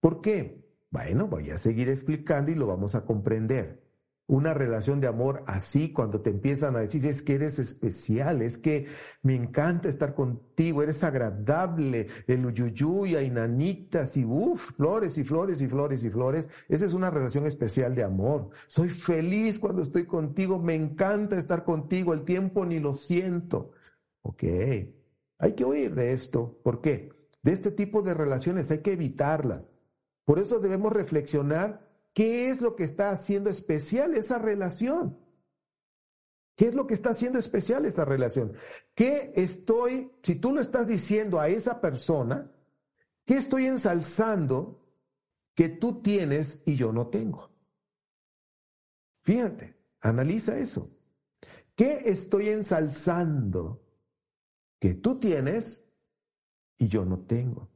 [0.00, 0.62] ¿Por qué?
[0.90, 3.83] Bueno, voy a seguir explicando y lo vamos a comprender
[4.26, 8.56] una relación de amor así cuando te empiezan a decir es que eres especial, es
[8.56, 8.86] que
[9.22, 15.60] me encanta estar contigo, eres agradable, el uyuyuy, hay nanitas y uff, flores y flores
[15.60, 16.48] y flores y flores.
[16.68, 18.48] Esa es una relación especial de amor.
[18.66, 23.72] Soy feliz cuando estoy contigo, me encanta estar contigo, el tiempo ni lo siento.
[24.22, 26.58] Ok, hay que oír de esto.
[26.62, 27.10] ¿Por qué?
[27.42, 29.70] De este tipo de relaciones hay que evitarlas.
[30.24, 35.18] Por eso debemos reflexionar ¿Qué es lo que está haciendo especial esa relación?
[36.56, 38.56] ¿Qué es lo que está haciendo especial esa relación?
[38.94, 42.52] ¿Qué estoy, si tú lo estás diciendo a esa persona,
[43.24, 44.80] qué estoy ensalzando
[45.54, 47.50] que tú tienes y yo no tengo?
[49.22, 50.90] Fíjate, analiza eso.
[51.74, 53.82] ¿Qué estoy ensalzando
[54.78, 55.90] que tú tienes
[56.78, 57.73] y yo no tengo?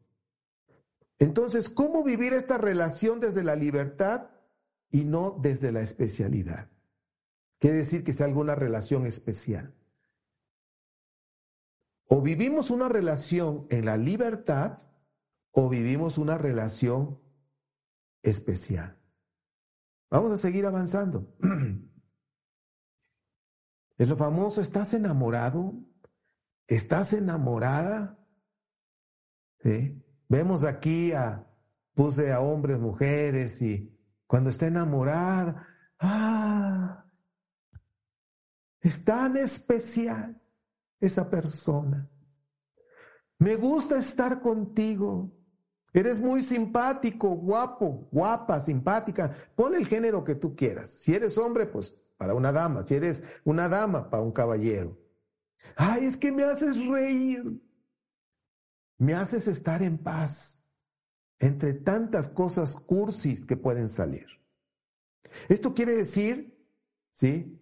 [1.18, 4.31] Entonces, ¿cómo vivir esta relación desde la libertad
[4.90, 6.70] y no desde la especialidad?
[7.59, 9.74] Quiere decir que sea alguna relación especial.
[12.07, 14.78] O vivimos una relación en la libertad
[15.50, 17.20] o vivimos una relación
[18.22, 18.96] especial.
[20.11, 21.35] Vamos a seguir avanzando.
[23.98, 25.74] Es lo famoso, ¿estás enamorado?
[26.68, 28.16] ¿Estás enamorada?
[30.29, 31.47] Vemos aquí a,
[31.95, 33.91] puse a hombres, mujeres y
[34.27, 35.67] cuando está enamorada,
[35.99, 37.05] ¡ah!
[38.81, 40.41] Es tan especial
[41.01, 42.09] esa persona.
[43.38, 45.33] Me gusta estar contigo.
[45.93, 49.35] Eres muy simpático, guapo, guapa, simpática.
[49.55, 50.91] Pon el género que tú quieras.
[50.91, 52.83] Si eres hombre, pues para una dama.
[52.83, 54.99] Si eres una dama, para un caballero.
[55.77, 57.61] Ay, es que me haces reír.
[58.99, 60.63] Me haces estar en paz
[61.39, 64.27] entre tantas cosas cursis que pueden salir.
[65.49, 66.57] Esto quiere decir,
[67.13, 67.61] ¿sí?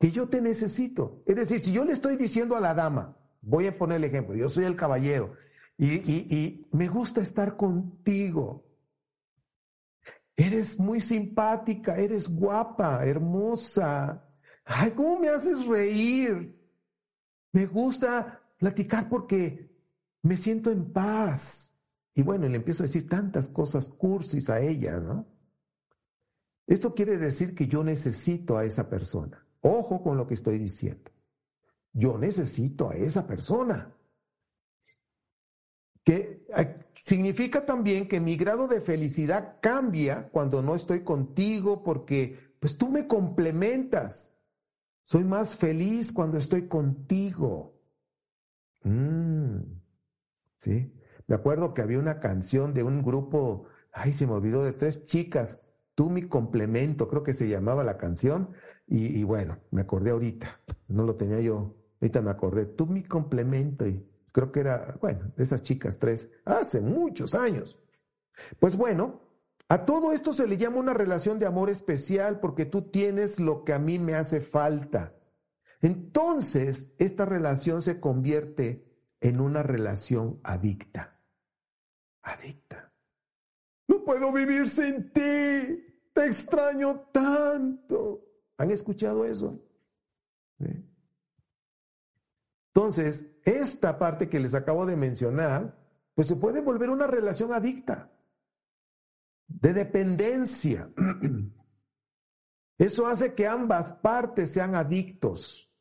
[0.00, 1.22] Que yo te necesito.
[1.26, 4.34] Es decir, si yo le estoy diciendo a la dama, voy a poner el ejemplo,
[4.34, 5.34] yo soy el caballero
[5.78, 8.64] y, y me gusta estar contigo.
[10.34, 14.28] Eres muy simpática, eres guapa, hermosa.
[14.64, 16.58] Ay, ¿cómo me haces reír?
[17.52, 19.71] Me gusta platicar porque
[20.22, 21.78] me siento en paz.
[22.14, 25.26] Y bueno, le empiezo a decir tantas cosas cursis a ella, ¿no?
[26.66, 29.44] Esto quiere decir que yo necesito a esa persona.
[29.60, 31.10] Ojo con lo que estoy diciendo.
[31.92, 33.92] Yo necesito a esa persona.
[36.04, 42.54] Que eh, significa también que mi grado de felicidad cambia cuando no estoy contigo porque
[42.58, 44.36] pues tú me complementas.
[45.04, 47.74] Soy más feliz cuando estoy contigo.
[48.84, 49.81] Mm,
[50.62, 50.94] ¿Sí?
[51.26, 55.04] Me acuerdo que había una canción de un grupo, ay, se me olvidó, de tres
[55.04, 55.58] chicas,
[55.94, 58.50] Tú mi complemento, creo que se llamaba la canción,
[58.86, 63.86] y, bueno, me acordé ahorita, no lo tenía yo, ahorita me acordé, Tú mi complemento,
[63.86, 67.78] y creo que era, bueno, de esas chicas tres, hace muchos años.
[68.58, 69.20] Pues bueno,
[69.68, 73.64] a todo esto se le llama una relación de amor especial porque tú tienes lo
[73.64, 75.14] que a mí me hace falta.
[75.80, 78.91] Entonces, esta relación se convierte
[79.22, 81.16] en una relación adicta.
[82.22, 82.92] Adicta.
[83.86, 85.20] No puedo vivir sin ti.
[86.12, 88.24] Te extraño tanto.
[88.58, 89.58] ¿Han escuchado eso?
[92.74, 95.78] Entonces, esta parte que les acabo de mencionar,
[96.14, 98.10] pues se puede volver una relación adicta,
[99.46, 100.90] de dependencia.
[102.78, 105.71] Eso hace que ambas partes sean adictos.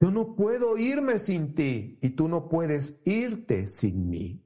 [0.00, 4.44] Yo no puedo irme sin ti y tú no puedes irte sin mí.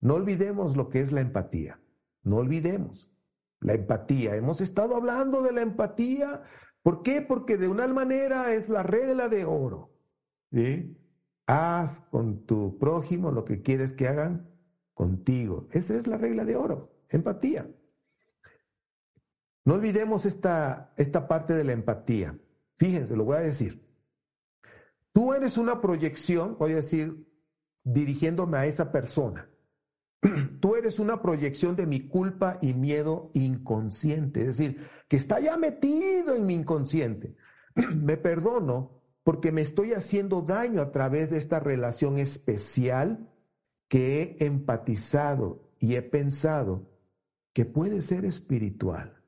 [0.00, 1.80] No olvidemos lo que es la empatía.
[2.22, 3.10] No olvidemos
[3.60, 4.36] la empatía.
[4.36, 6.42] Hemos estado hablando de la empatía.
[6.82, 7.22] ¿Por qué?
[7.22, 9.94] Porque de una manera es la regla de oro.
[11.46, 14.50] Haz con tu prójimo lo que quieres que hagan
[14.92, 15.68] contigo.
[15.70, 16.92] Esa es la regla de oro.
[17.08, 17.70] Empatía.
[19.64, 22.36] No olvidemos esta, esta parte de la empatía.
[22.78, 23.86] Fíjense, lo voy a decir.
[25.12, 27.26] Tú eres una proyección, voy a decir,
[27.84, 29.48] dirigiéndome a esa persona.
[30.60, 35.56] Tú eres una proyección de mi culpa y miedo inconsciente, es decir, que está ya
[35.56, 37.36] metido en mi inconsciente.
[37.96, 43.30] me perdono porque me estoy haciendo daño a través de esta relación especial
[43.88, 46.90] que he empatizado y he pensado
[47.52, 49.21] que puede ser espiritual.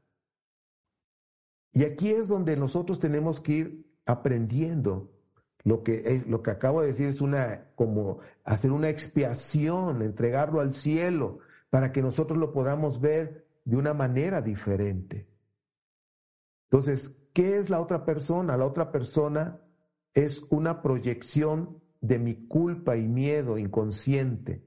[1.74, 5.10] Y aquí es donde nosotros tenemos que ir aprendiendo.
[5.64, 10.72] Lo que, lo que acabo de decir es una, como hacer una expiación, entregarlo al
[10.72, 15.26] cielo, para que nosotros lo podamos ver de una manera diferente.
[16.70, 18.56] Entonces, ¿qué es la otra persona?
[18.56, 19.60] La otra persona
[20.12, 24.64] es una proyección de mi culpa y miedo inconsciente.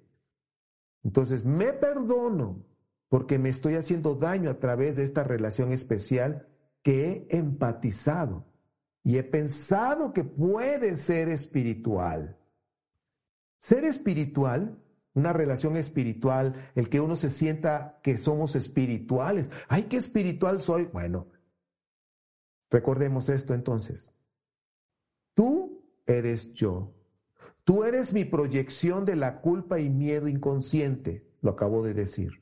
[1.03, 2.65] Entonces, me perdono
[3.07, 6.47] porque me estoy haciendo daño a través de esta relación especial
[6.87, 8.45] que he empatizado
[9.03, 12.37] y he pensado que puede ser espiritual.
[13.59, 14.81] Ser espiritual,
[15.13, 19.51] una relación espiritual, el que uno se sienta que somos espirituales.
[19.67, 20.85] Ay, qué espiritual soy.
[20.85, 21.27] Bueno,
[22.69, 24.13] recordemos esto entonces.
[25.33, 26.93] Tú eres yo.
[27.65, 32.41] Tú eres mi proyección de la culpa y miedo inconsciente, lo acabo de decir.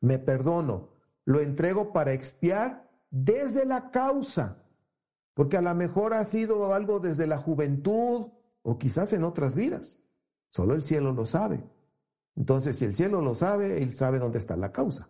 [0.00, 0.90] Me perdono,
[1.24, 2.85] lo entrego para expiar
[3.24, 4.62] desde la causa,
[5.34, 8.28] porque a lo mejor ha sido algo desde la juventud
[8.62, 10.00] o quizás en otras vidas.
[10.50, 11.64] Solo el cielo lo sabe.
[12.34, 15.08] Entonces, si el cielo lo sabe, él sabe dónde está la causa.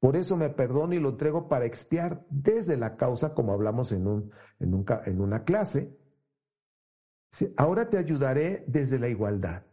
[0.00, 4.06] Por eso me perdono y lo entrego para expiar desde la causa, como hablamos en,
[4.06, 5.98] un, en, una clase.
[7.56, 9.64] Ahora te ayudaré desde la igualdad.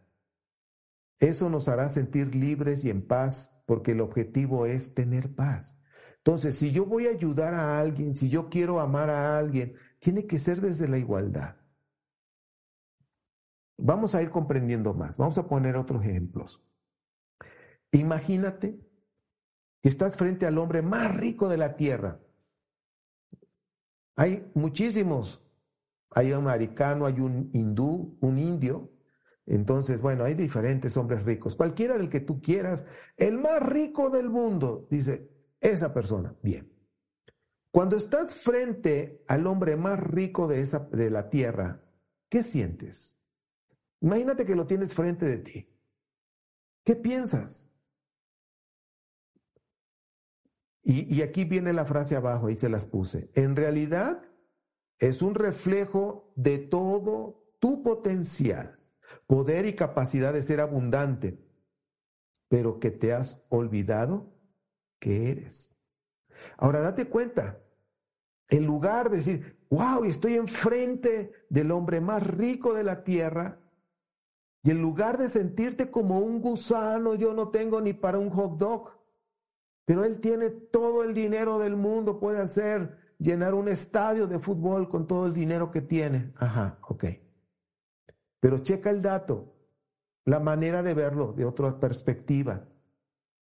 [1.18, 5.78] Eso nos hará sentir libres y en paz, porque el objetivo es tener paz.
[6.26, 10.26] Entonces, si yo voy a ayudar a alguien, si yo quiero amar a alguien, tiene
[10.26, 11.54] que ser desde la igualdad.
[13.78, 15.18] Vamos a ir comprendiendo más.
[15.18, 16.60] Vamos a poner otros ejemplos.
[17.92, 18.76] Imagínate
[19.80, 22.18] que estás frente al hombre más rico de la tierra.
[24.16, 25.46] Hay muchísimos.
[26.10, 28.90] Hay un americano, hay un hindú, un indio.
[29.46, 31.54] Entonces, bueno, hay diferentes hombres ricos.
[31.54, 32.84] Cualquiera del que tú quieras,
[33.16, 36.34] el más rico del mundo, dice esa persona.
[36.42, 36.72] Bien.
[37.70, 41.82] Cuando estás frente al hombre más rico de, esa, de la tierra,
[42.28, 43.18] ¿qué sientes?
[44.00, 45.68] Imagínate que lo tienes frente de ti.
[46.84, 47.70] ¿Qué piensas?
[50.88, 53.28] Y, aquí viene la frase abajo, ahí se las puse.
[53.34, 54.22] En realidad
[55.00, 58.78] es un reflejo de todo tu potencial,
[59.26, 61.44] poder y capacidad de ser abundante,
[62.48, 64.35] pero que te has olvidado
[64.98, 65.76] que eres.
[66.56, 67.60] Ahora date cuenta,
[68.48, 73.60] en lugar de decir, wow, estoy enfrente del hombre más rico de la tierra,
[74.62, 78.58] y en lugar de sentirte como un gusano, yo no tengo ni para un hot
[78.58, 78.90] dog,
[79.84, 84.88] pero él tiene todo el dinero del mundo, puede hacer, llenar un estadio de fútbol
[84.88, 86.32] con todo el dinero que tiene.
[86.36, 87.04] Ajá, ok.
[88.40, 89.54] Pero checa el dato,
[90.24, 92.66] la manera de verlo de otra perspectiva.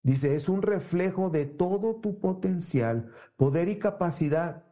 [0.05, 4.63] Dice, es un reflejo de todo tu potencial, poder y capacidad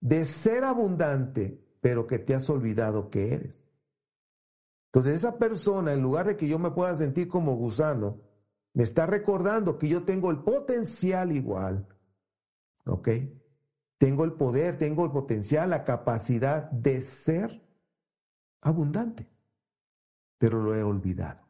[0.00, 3.64] de ser abundante, pero que te has olvidado que eres.
[4.86, 8.20] Entonces esa persona, en lugar de que yo me pueda sentir como gusano,
[8.74, 11.88] me está recordando que yo tengo el potencial igual.
[12.84, 13.08] ¿Ok?
[13.98, 17.60] Tengo el poder, tengo el potencial, la capacidad de ser
[18.60, 19.26] abundante.
[20.38, 21.45] Pero lo he olvidado.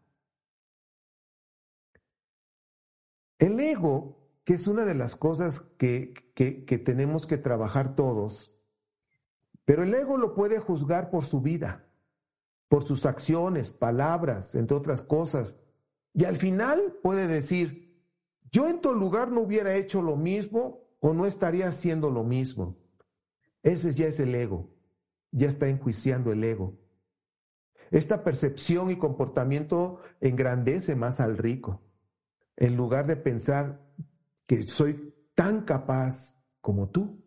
[3.39, 8.55] El ego, que es una de las cosas que, que, tenemos que trabajar todos,
[9.65, 11.87] pero el ego lo puede juzgar por su vida,
[12.69, 15.59] por sus acciones, palabras, entre otras cosas.
[16.13, 18.03] Y al final puede decir,
[18.51, 22.77] yo en tu lugar no hubiera hecho lo mismo o no estaría haciendo lo mismo.
[23.63, 24.71] Ese ya es el ego,
[25.33, 26.79] ya está enjuiciando el ego.
[27.91, 31.83] Esta percepción y comportamiento engrandece más al rico,
[32.57, 33.81] en lugar de pensar
[34.47, 37.25] que soy tan capaz como tú.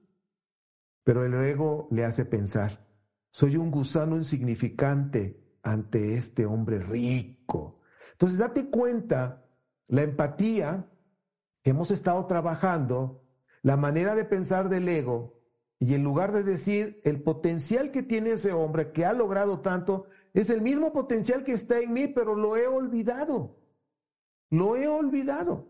[1.04, 2.88] Pero el ego le hace pensar,
[3.32, 7.80] soy un gusano insignificante ante este hombre rico
[8.20, 9.46] entonces, date cuenta
[9.88, 10.86] la empatía
[11.64, 13.24] que hemos estado trabajando,
[13.62, 15.40] la manera de pensar del ego,
[15.80, 20.08] y en lugar de decir el potencial que tiene ese hombre que ha logrado tanto,
[20.34, 23.59] es el mismo potencial que está en mí, pero lo he olvidado.
[24.50, 25.68] Lo he olvidado.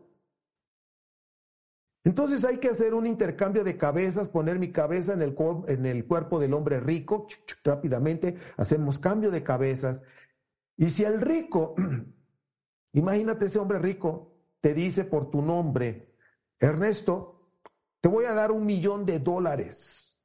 [2.03, 5.35] Entonces hay que hacer un intercambio de cabezas, poner mi cabeza en el,
[5.67, 7.27] en el cuerpo del hombre rico,
[7.63, 10.01] rápidamente hacemos cambio de cabezas.
[10.77, 11.75] Y si el rico
[12.93, 16.15] Imagínate ese hombre rico te dice por tu nombre,
[16.59, 17.53] Ernesto,
[18.01, 20.19] te voy a dar un millón de dólares,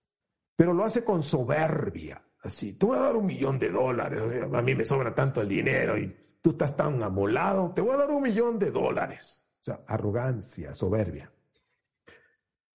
[0.57, 4.63] pero lo hace con soberbia, así, te voy a dar un millón de dólares, a
[4.63, 8.11] mí me sobra tanto el dinero y tú estás tan amolado, te voy a dar
[8.11, 9.49] un millón de dólares.
[9.63, 11.33] O sea, arrogancia, soberbia.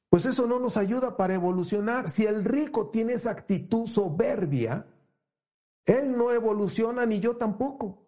[0.09, 2.09] Pues eso no nos ayuda para evolucionar.
[2.09, 4.88] Si el rico tiene esa actitud soberbia,
[5.86, 8.07] él no evoluciona ni yo tampoco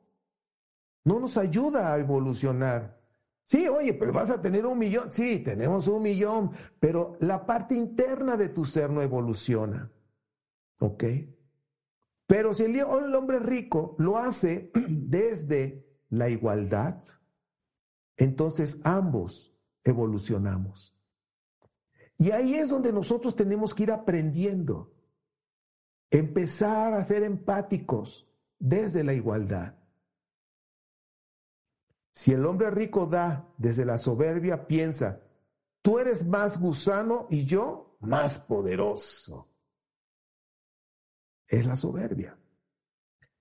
[1.04, 3.00] no nos ayuda a evolucionar.
[3.44, 5.12] Sí, oye, pero vas a tener un millón.
[5.12, 9.92] Sí, tenemos un millón, pero la parte interna de tu ser no evoluciona.
[10.80, 11.04] ¿Ok?
[12.32, 17.04] Pero si el, hombre rico lo hace desde la igualdad,
[18.16, 19.54] entonces ambos
[19.84, 20.98] evolucionamos.
[22.18, 24.94] Y ahí es donde nosotros tenemos que ir aprendiendo,
[26.10, 29.76] empezar a ser empáticos desde la igualdad.
[32.14, 35.20] Si el hombre rico da desde la soberbia, piensa,
[35.82, 39.51] tú eres más gusano y yo más poderoso.
[41.52, 42.38] Es la soberbia.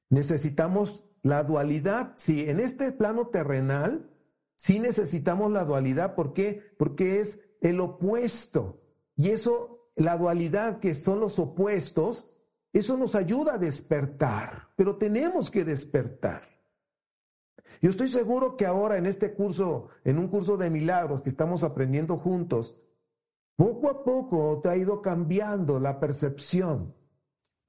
[0.08, 2.12] Necesitamos la dualidad.
[2.16, 4.10] Si en este plano terrenal,
[4.56, 6.16] sí necesitamos la dualidad.
[6.16, 6.74] ¿Por qué?
[6.76, 8.82] Porque es el opuesto.
[9.14, 12.28] Y eso, la dualidad que son los opuestos,
[12.72, 14.70] eso nos ayuda a despertar.
[14.74, 16.48] Pero tenemos que despertar.
[17.80, 21.62] Yo estoy seguro que ahora en este curso, en un curso de milagros que estamos
[21.62, 22.76] aprendiendo juntos,
[23.54, 26.98] poco a poco te ha ido cambiando la percepción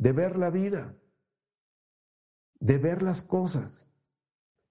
[0.01, 0.95] de ver la vida,
[2.59, 3.87] de ver las cosas.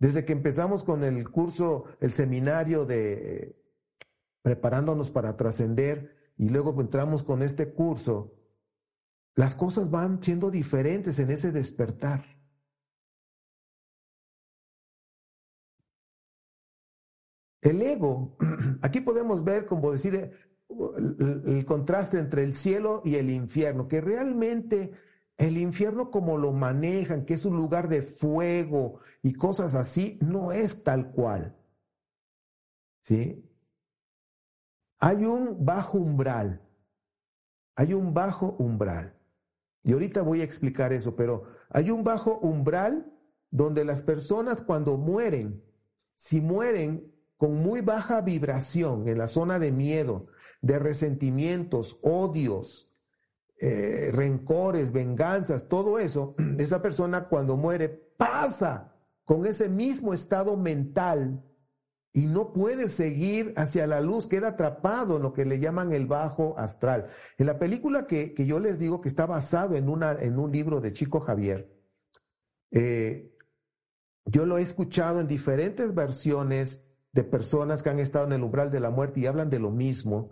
[0.00, 3.56] Desde que empezamos con el curso, el seminario de
[4.42, 8.34] preparándonos para trascender y luego entramos con este curso,
[9.36, 12.24] las cosas van siendo diferentes en ese despertar.
[17.60, 18.36] El ego,
[18.82, 20.32] aquí podemos ver, como decir,
[21.46, 24.90] el, contraste entre el cielo y el infierno, que realmente
[25.40, 30.52] el infierno como lo manejan, que es un lugar de fuego y cosas así, no
[30.52, 31.56] es tal cual.
[33.00, 33.42] ¿Sí?
[34.98, 36.60] Hay un bajo umbral,
[37.74, 39.16] hay un bajo umbral.
[39.82, 43.10] Y ahorita voy a explicar eso, pero hay un bajo umbral
[43.50, 45.64] donde las personas cuando mueren,
[46.16, 50.26] si mueren con muy baja vibración en la zona de miedo,
[50.60, 52.89] de resentimientos, odios,
[53.62, 58.94] eh, rencores, venganzas, todo eso, esa persona cuando muere pasa
[59.24, 61.44] con ese mismo estado mental
[62.12, 66.06] y no puede seguir hacia la luz, queda atrapado en lo que le llaman el
[66.06, 67.08] bajo astral.
[67.38, 70.80] En la película que, yo les digo que está basado en, una, en un libro
[70.80, 71.70] de Chico Javier,
[72.72, 73.30] eh,
[74.24, 78.70] yo lo he escuchado en diferentes versiones de personas que han estado en el umbral
[78.70, 80.30] de la muerte y hablan de lo mismo.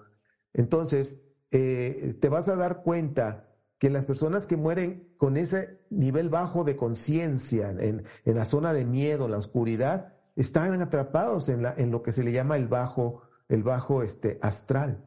[0.54, 1.20] Entonces,
[1.50, 6.64] eh, te vas a dar cuenta que las personas que mueren con ese nivel bajo
[6.64, 11.90] de conciencia, en, en, la zona de miedo, la oscuridad, están atrapados en, la, en
[11.90, 15.04] lo que se le llama el bajo, el bajo este, astral.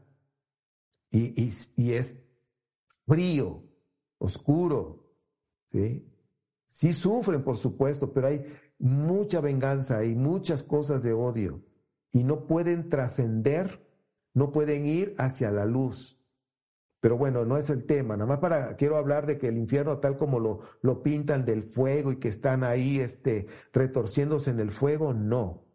[1.09, 2.17] Y, y, y es
[3.05, 3.63] frío,
[4.17, 5.05] oscuro,
[5.71, 6.07] ¿sí?
[6.67, 8.45] Sí sufren, por supuesto, pero hay
[8.79, 11.61] mucha venganza y muchas cosas de odio
[12.13, 13.85] y no pueden trascender,
[14.33, 16.20] no pueden ir hacia la luz.
[17.01, 19.97] Pero bueno, no es el tema, nada más para, quiero hablar de que el infierno
[19.97, 24.69] tal como lo, lo pintan del fuego y que están ahí este, retorciéndose en el
[24.69, 25.65] fuego, no.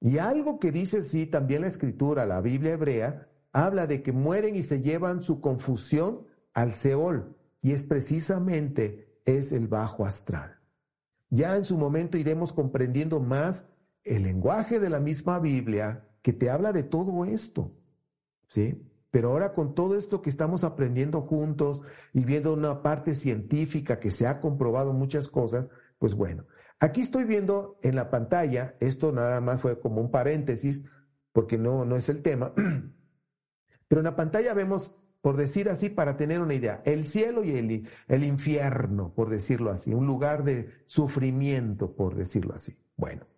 [0.00, 4.56] Y algo que dice sí también la escritura, la Biblia hebrea, habla de que mueren
[4.56, 10.58] y se llevan su confusión al Seol, y es precisamente es el bajo astral.
[11.30, 13.68] Ya en su momento iremos comprendiendo más
[14.02, 17.72] el lenguaje de la misma Biblia que te habla de todo esto.
[18.48, 18.82] ¿Sí?
[19.14, 24.10] Pero ahora con todo esto que estamos aprendiendo juntos y viendo una parte científica que
[24.10, 26.46] se ha comprobado muchas cosas, pues bueno,
[26.80, 30.82] aquí estoy viendo en la pantalla, esto nada más fue como un paréntesis,
[31.30, 32.54] porque no, no es el tema,
[33.86, 37.56] pero en la pantalla vemos, por decir así, para tener una idea, el cielo y
[37.56, 42.76] el, el infierno, por decirlo así, un lugar de sufrimiento, por decirlo así.
[42.96, 43.28] Bueno,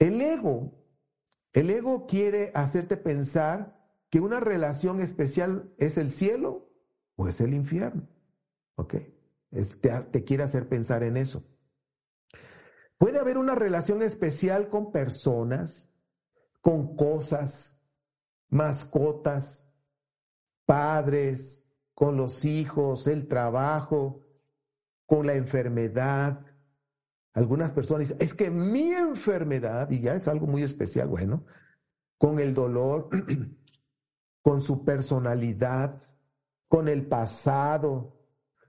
[0.00, 0.82] el ego,
[1.52, 3.83] el ego quiere hacerte pensar
[4.14, 6.70] que una relación especial es el cielo
[7.16, 8.06] o es el infierno.
[8.76, 8.94] ¿Ok?
[10.12, 11.44] te, quiere hacer pensar en eso.
[12.96, 15.92] Puede haber una relación especial con personas,
[16.60, 17.82] con cosas,
[18.50, 19.68] mascotas,
[20.64, 24.24] padres, con los hijos, el trabajo,
[25.06, 26.46] con la enfermedad.
[27.32, 31.44] Algunas personas dicen, es que mi enfermedad, y ya es algo muy especial, bueno,
[32.16, 33.08] con el dolor,
[34.44, 35.98] con su personalidad,
[36.68, 38.14] con el pasado,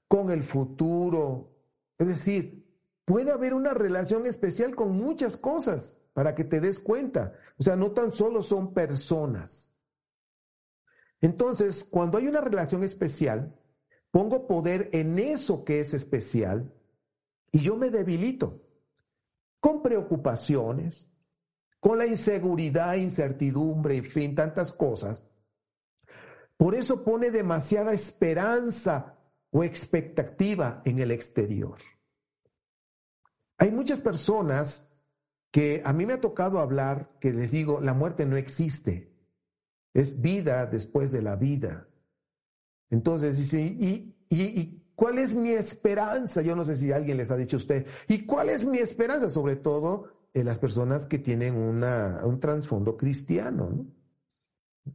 [0.07, 1.51] con el futuro.
[1.97, 2.65] Es decir,
[3.03, 7.34] puede haber una relación especial con muchas cosas para que te des cuenta.
[7.59, 9.76] O sea, no tan solo son personas.
[11.19, 13.59] Entonces, cuando hay una relación especial,
[14.11, 16.73] pongo poder en eso que es especial
[17.51, 18.61] y yo me debilito
[19.59, 21.11] con preocupaciones,
[21.82, 25.28] con la inseguridad, incertidumbre, en fin, tantas cosas
[26.58, 29.18] por eso pone demasiada esperanza
[29.51, 31.78] o expectativa en el exterior.
[33.58, 34.93] Hay muchas personas
[35.51, 39.14] que a mí me ha tocado hablar que les digo, la muerte no existe,
[39.93, 41.88] es vida después de la vida.
[42.89, 46.41] Entonces ¿y, y, cuál es mi esperanza?
[46.41, 49.30] Yo no sé si alguien les ha dicho a usted, ¿y cuál es mi esperanza?
[49.30, 53.70] Sobre todo en las personas que tienen un trasfondo cristiano.
[53.70, 53.86] ¿no?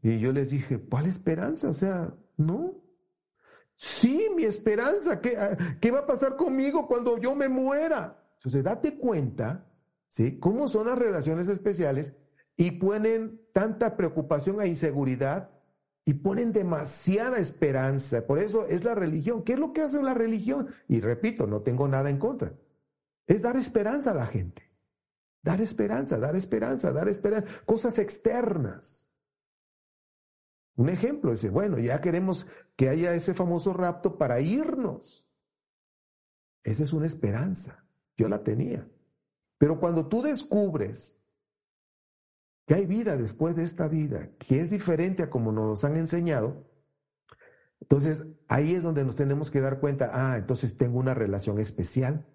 [0.02, 1.68] Y yo les dije, ¿cuál esperanza?
[1.68, 2.74] O sea, no.
[3.76, 5.20] Sí, mi esperanza.
[5.20, 8.22] ¿Qué, ah, ¿Qué, va a pasar conmigo cuando yo me muera?
[8.36, 9.66] Entonces, date cuenta,
[10.08, 10.38] ¿sí?
[10.38, 12.14] Cómo son las relaciones especiales
[12.56, 15.50] y ponen tanta preocupación e inseguridad
[16.04, 18.26] y ponen demasiada esperanza.
[18.26, 19.44] Por eso es la religión.
[19.44, 20.68] ¿Qué es lo que hace la religión?
[20.88, 22.52] Y repito, no tengo nada en contra.
[23.26, 24.70] Es dar esperanza a la gente.
[25.42, 27.48] Dar esperanza, dar esperanza, dar esperanza.
[27.64, 29.09] Cosas externas.
[30.80, 35.28] Un ejemplo, dice, bueno, ya queremos que haya ese famoso rapto para irnos.
[36.64, 37.84] Esa es una esperanza.
[38.16, 38.88] Yo la tenía.
[39.58, 41.18] Pero cuando tú descubres
[42.66, 46.66] que hay vida después de esta vida, que es diferente a como nos han enseñado,
[47.82, 52.26] entonces ahí es donde nos tenemos que dar cuenta, ah, entonces tengo una relación especial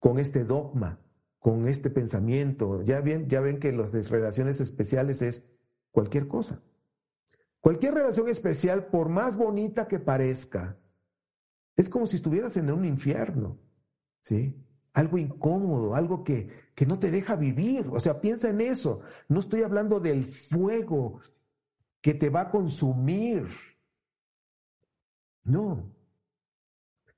[0.00, 1.00] con este dogma,
[1.38, 2.82] con este pensamiento.
[2.82, 5.46] Ya ven, ya ven que las relaciones especiales es
[5.92, 6.60] cualquier cosa.
[7.64, 10.76] Cualquier relación especial, por más bonita que parezca,
[11.74, 13.58] es como si estuvieras en un infierno,
[14.20, 14.62] ¿sí?
[14.92, 17.86] Algo incómodo, algo que, que no te deja vivir.
[17.90, 19.00] O sea, piensa en eso.
[19.30, 21.22] No estoy hablando del fuego
[22.02, 23.48] que te va a consumir.
[25.42, 25.90] No.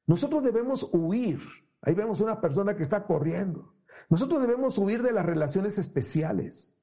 [0.07, 1.41] Nosotros debemos huir.
[1.81, 3.75] Ahí vemos una persona que está corriendo.
[4.09, 6.76] Nosotros debemos huir de las relaciones especiales.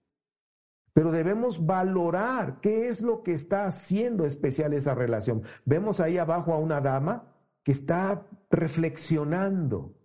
[0.94, 5.42] Pero debemos valorar qué es lo que está haciendo especial esa relación.
[5.66, 7.34] Vemos ahí abajo a una dama
[7.64, 9.96] que está reflexionando.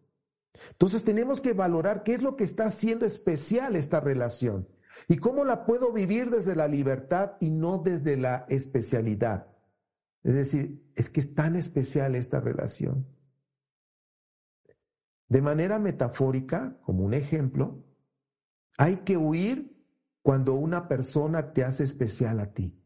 [0.71, 4.67] Entonces tenemos que valorar qué es lo que está haciendo especial esta relación
[5.09, 9.47] y cómo la puedo vivir desde la libertad y no desde la especialidad.
[10.25, 13.07] Es decir, es que es tan especial esta relación.
[15.29, 17.85] De manera metafórica, como un ejemplo,
[18.79, 19.78] hay que huir
[20.29, 22.79] cuando una persona te hace especial a ti.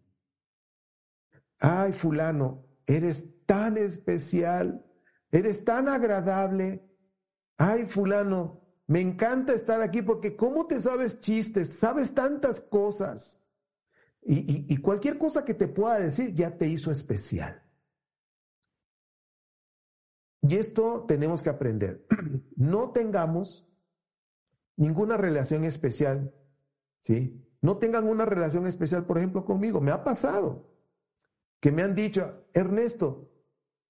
[1.59, 4.87] Ay, fulano, eres tan especial,
[5.29, 6.89] eres tan agradable.
[7.57, 11.81] Ay, fulano, me encanta estar aquí porque ¿cómo te sabes chistes?
[11.81, 13.45] Sabes tantas cosas.
[14.23, 17.61] Y, y, cualquier cosa que te pueda decir ya te hizo especial.
[20.43, 22.07] Y esto tenemos que aprender.
[22.55, 23.67] No tengamos
[24.77, 26.33] ninguna relación especial
[27.03, 27.39] ¿sí?
[27.61, 29.81] No tengan una relación especial, por ejemplo, conmigo.
[29.81, 30.69] Me ha pasado
[31.61, 33.31] que me han dicho, Ernesto,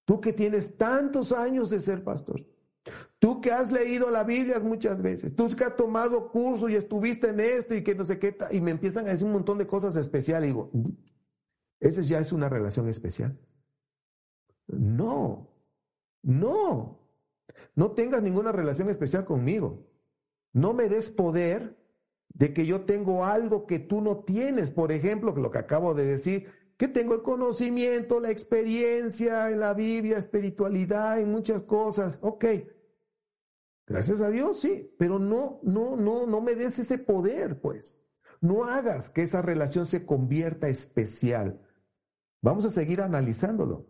[0.04, 2.44] tú que tienes tantos años de ser pastor,
[3.18, 7.30] tú que has leído la Biblia muchas veces, tú que has tomado curso y estuviste
[7.30, 9.66] en esto y que no sé qué, y me empiezan a decir un montón de
[9.66, 10.48] cosas especiales.
[10.48, 10.70] Digo,
[11.80, 13.38] ¿esa ya es una relación especial?
[14.66, 15.48] No,
[16.22, 16.98] no,
[17.74, 19.86] no tengas ninguna relación especial conmigo.
[20.52, 21.81] No me des poder
[22.34, 26.04] de que yo tengo algo que tú no tienes, por ejemplo, lo que acabo de
[26.04, 32.18] decir, que tengo el conocimiento, la experiencia en la Biblia, espiritualidad, en muchas cosas.
[32.22, 32.44] Ok,
[33.86, 38.02] gracias a Dios, sí, pero no, no, no, no me des ese poder, pues.
[38.40, 41.60] No hagas que esa relación se convierta especial.
[42.40, 43.86] Vamos a seguir analizándolo.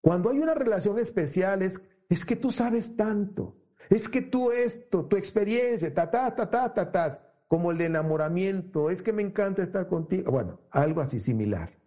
[0.00, 3.56] Cuando hay una relación especial es, es que tú sabes tanto.
[3.90, 7.86] Es que tú esto, tu experiencia, ta, ta, ta, ta, ta, ta, como el de
[7.86, 10.30] enamoramiento, es que me encanta estar contigo.
[10.30, 11.78] Bueno, algo así similar.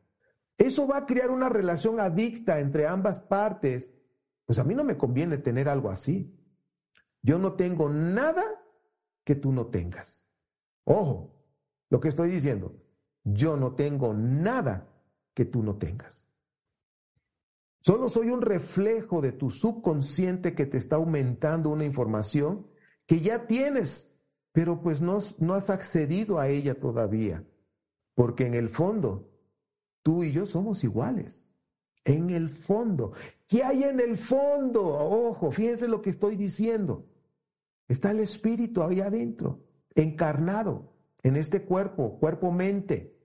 [0.58, 3.92] Eso va a crear una relación adicta entre ambas partes.
[4.46, 6.32] Pues a mí no me conviene tener algo así.
[7.22, 8.44] Yo no tengo nada
[9.24, 10.28] que tú no tengas.
[10.84, 11.36] Ojo,
[11.90, 12.76] lo que estoy diciendo,
[13.24, 14.88] yo no tengo nada
[15.34, 16.30] que tú no tengas.
[17.86, 22.66] Solo soy un reflejo de tu subconsciente que te está aumentando una información
[23.06, 24.12] que ya tienes,
[24.52, 27.46] pero pues no, no has accedido a ella todavía.
[28.16, 29.30] Porque en el fondo,
[30.02, 31.52] tú y yo somos iguales.
[32.04, 33.14] En el fondo.
[33.48, 34.84] ¿Qué hay en el fondo?
[34.88, 37.06] Ojo, fíjense lo que estoy diciendo.
[37.88, 39.64] Está el espíritu ahí adentro,
[39.94, 43.16] encarnado en este cuerpo, cuerpo-mente.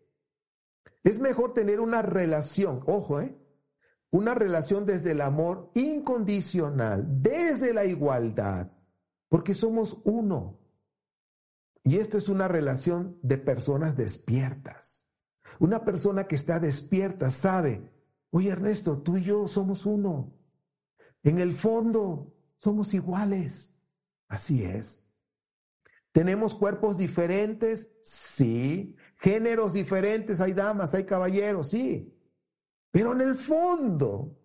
[1.02, 3.39] Es mejor tener una relación, ojo, ¿eh?
[4.10, 8.72] Una relación desde el amor incondicional, desde la igualdad,
[9.28, 10.58] porque somos uno.
[11.84, 15.10] Y esto es una relación de personas despiertas.
[15.58, 17.90] Una persona que está despierta sabe,
[18.30, 20.34] oye Ernesto, tú y yo somos uno.
[21.22, 23.76] En el fondo somos iguales.
[24.28, 25.06] Así es.
[26.12, 27.92] ¿Tenemos cuerpos diferentes?
[28.02, 28.96] Sí.
[29.18, 30.40] ¿Géneros diferentes?
[30.40, 32.16] Hay damas, hay caballeros, sí.
[32.90, 34.36] Pero en el fondo,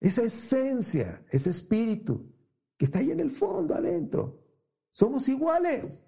[0.00, 2.32] esa esencia, ese espíritu
[2.76, 4.42] que está ahí en el fondo, adentro,
[4.90, 6.06] somos iguales.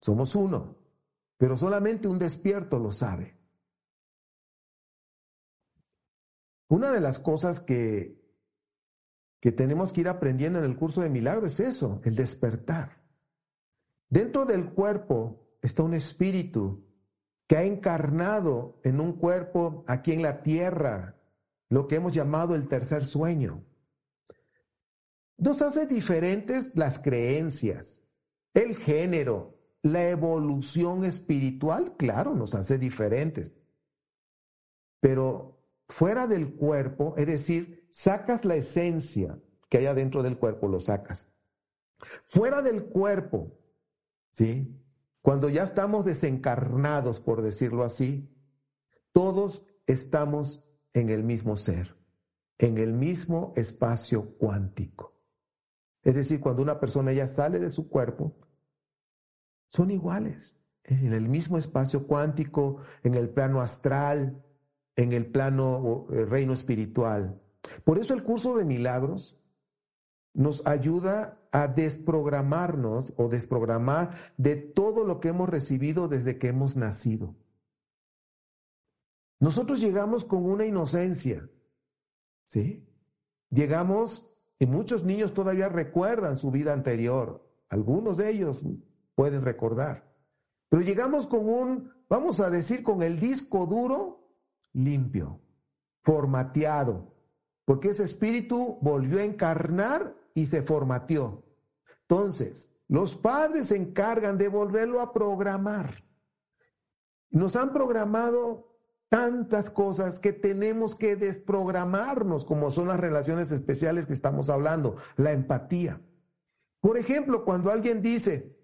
[0.00, 0.76] Somos uno,
[1.36, 3.38] pero solamente un despierto lo sabe.
[6.68, 8.20] Una de las cosas que,
[9.38, 13.02] que tenemos que ir aprendiendo en el curso de milagro es eso, el despertar.
[14.08, 16.84] Dentro del cuerpo está un espíritu
[17.46, 21.16] que ha encarnado en un cuerpo aquí en la tierra,
[21.68, 23.64] lo que hemos llamado el tercer sueño.
[25.38, 28.02] Nos hace diferentes las creencias,
[28.54, 33.54] el género, la evolución espiritual, claro, nos hace diferentes.
[35.00, 39.38] Pero fuera del cuerpo, es decir, sacas la esencia
[39.68, 41.28] que hay adentro del cuerpo, lo sacas.
[42.26, 43.58] Fuera del cuerpo,
[44.30, 44.81] ¿sí?
[45.22, 48.28] Cuando ya estamos desencarnados, por decirlo así,
[49.12, 51.96] todos estamos en el mismo ser,
[52.58, 55.16] en el mismo espacio cuántico.
[56.02, 58.36] Es decir, cuando una persona ya sale de su cuerpo,
[59.68, 64.44] son iguales, en el mismo espacio cuántico, en el plano astral,
[64.96, 67.40] en el plano el reino espiritual.
[67.84, 69.38] Por eso el curso de milagros
[70.34, 76.76] nos ayuda a desprogramarnos o desprogramar de todo lo que hemos recibido desde que hemos
[76.76, 77.36] nacido.
[79.38, 81.48] Nosotros llegamos con una inocencia,
[82.46, 82.88] ¿sí?
[83.50, 88.62] Llegamos, y muchos niños todavía recuerdan su vida anterior, algunos de ellos
[89.14, 90.10] pueden recordar,
[90.70, 94.32] pero llegamos con un, vamos a decir, con el disco duro
[94.72, 95.40] limpio,
[96.02, 97.14] formateado,
[97.66, 101.44] porque ese espíritu volvió a encarnar y se formateó.
[102.02, 106.04] Entonces, los padres se encargan de volverlo a programar.
[107.30, 108.72] Nos han programado
[109.08, 115.32] tantas cosas que tenemos que desprogramarnos, como son las relaciones especiales que estamos hablando, la
[115.32, 116.00] empatía.
[116.80, 118.56] Por ejemplo, cuando alguien dice,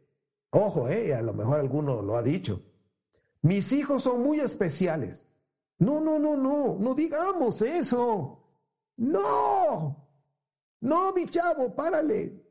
[0.50, 2.62] ojo, eh, a lo mejor alguno lo ha dicho,
[3.42, 5.28] mis hijos son muy especiales.
[5.78, 8.44] No, no, no, no, no digamos eso.
[8.96, 10.07] No,
[10.80, 12.44] no, mi chavo, párale.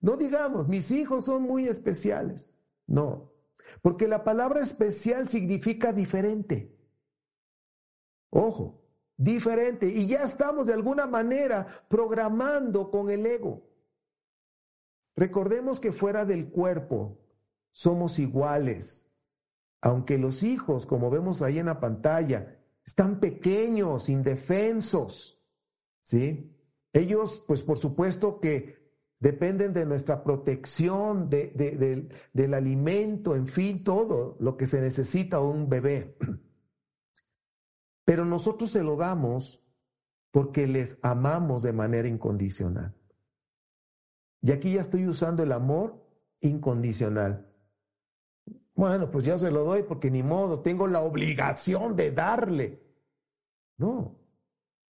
[0.00, 2.54] No digamos, mis hijos son muy especiales.
[2.86, 3.32] No,
[3.82, 6.74] porque la palabra especial significa diferente.
[8.30, 8.82] Ojo,
[9.16, 9.88] diferente.
[9.88, 13.66] Y ya estamos de alguna manera programando con el ego.
[15.16, 17.20] Recordemos que fuera del cuerpo
[17.70, 19.10] somos iguales.
[19.80, 25.40] Aunque los hijos, como vemos ahí en la pantalla, están pequeños, indefensos.
[26.02, 26.53] ¿Sí?
[26.94, 28.84] Ellos, pues por supuesto que
[29.18, 35.68] dependen de nuestra protección, de, del alimento, en fin, todo lo que se necesita un
[35.68, 36.16] bebé.
[38.04, 39.60] Pero nosotros se lo damos
[40.30, 42.94] porque les amamos de manera incondicional.
[44.40, 46.06] Y aquí ya estoy usando el amor
[46.40, 47.50] incondicional.
[48.74, 52.82] Bueno, pues ya se lo doy porque ni modo, tengo la obligación de darle.
[53.78, 54.16] No,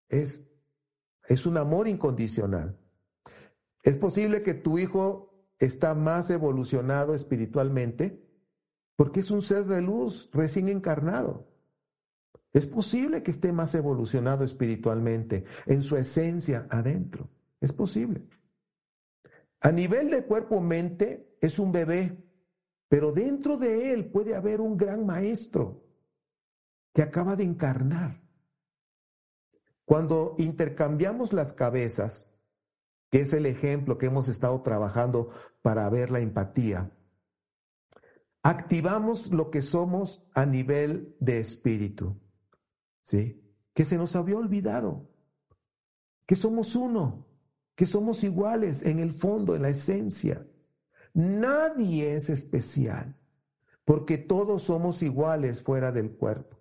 [0.10, 0.53] es
[1.28, 2.78] es un amor incondicional.
[3.82, 8.24] Es posible que tu hijo está más evolucionado espiritualmente
[8.95, 11.49] porque es un ser de luz recién encarnado.
[12.53, 17.30] Es posible que esté más evolucionado espiritualmente, en su esencia adentro.
[17.59, 18.28] Es posible.
[19.59, 22.24] A nivel de cuerpo-mente es un bebé,
[22.88, 25.84] pero dentro de él puede haber un gran maestro
[26.93, 28.22] que acaba de encarnar.
[29.86, 32.29] Cuando intercambiamos las cabezas,
[33.09, 35.29] que es el ejemplo que hemos estado trabajando
[35.61, 36.91] para ver la empatía,
[38.41, 42.19] activamos lo que somos a nivel de espíritu,
[43.03, 43.41] ¿sí?
[43.73, 45.09] Que se nos había olvidado,
[46.25, 47.27] que somos uno,
[47.75, 50.45] que somos iguales en el fondo, en la esencia.
[51.13, 53.15] Nadie es especial,
[53.86, 56.53] porque todos somos iguales fuera del cuerpo.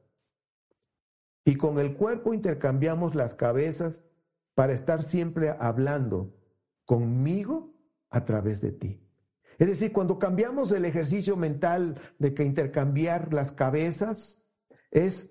[1.44, 4.06] Y con el cuerpo intercambiamos las cabezas
[4.54, 6.34] para estar siempre hablando
[6.84, 7.74] conmigo
[8.10, 9.02] a través de ti.
[9.58, 14.44] Es decir, cuando cambiamos el ejercicio mental de que intercambiar las cabezas
[14.90, 15.30] es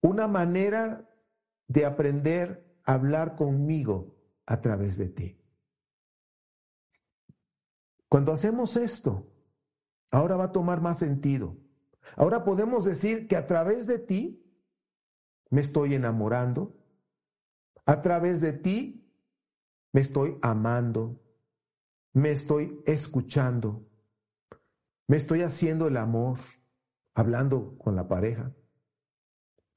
[0.00, 1.08] una manera
[1.66, 4.16] de aprender a hablar conmigo
[4.46, 5.40] a través de ti.
[8.08, 9.32] Cuando hacemos esto,
[10.10, 11.56] ahora va a tomar más sentido.
[12.16, 14.43] Ahora podemos decir que a través de ti
[15.54, 16.76] me estoy enamorando.
[17.86, 19.08] A través de ti
[19.92, 21.22] me estoy amando.
[22.12, 23.88] Me estoy escuchando.
[25.06, 26.38] Me estoy haciendo el amor,
[27.14, 28.52] hablando con la pareja.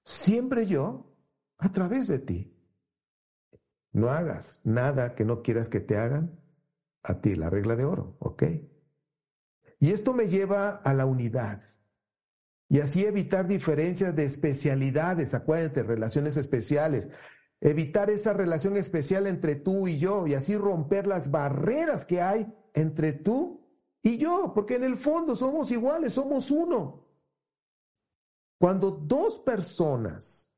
[0.04, 1.16] Siempre yo
[1.60, 2.58] a través de ti.
[3.92, 6.40] No hagas nada que no quieras que te hagan
[7.04, 8.44] a ti, la regla de oro, ¿ok?
[9.80, 11.62] Y esto me lleva a la unidad
[12.70, 17.10] y así evitar diferencias de especialidades, acuérdate, relaciones especiales,
[17.62, 22.48] evitar esa relación especial entre tú y yo y así romper las barreras que hay
[22.74, 23.66] entre tú
[24.02, 27.06] y yo, porque en el fondo somos iguales, somos uno.
[28.60, 30.52] Cuando dos personas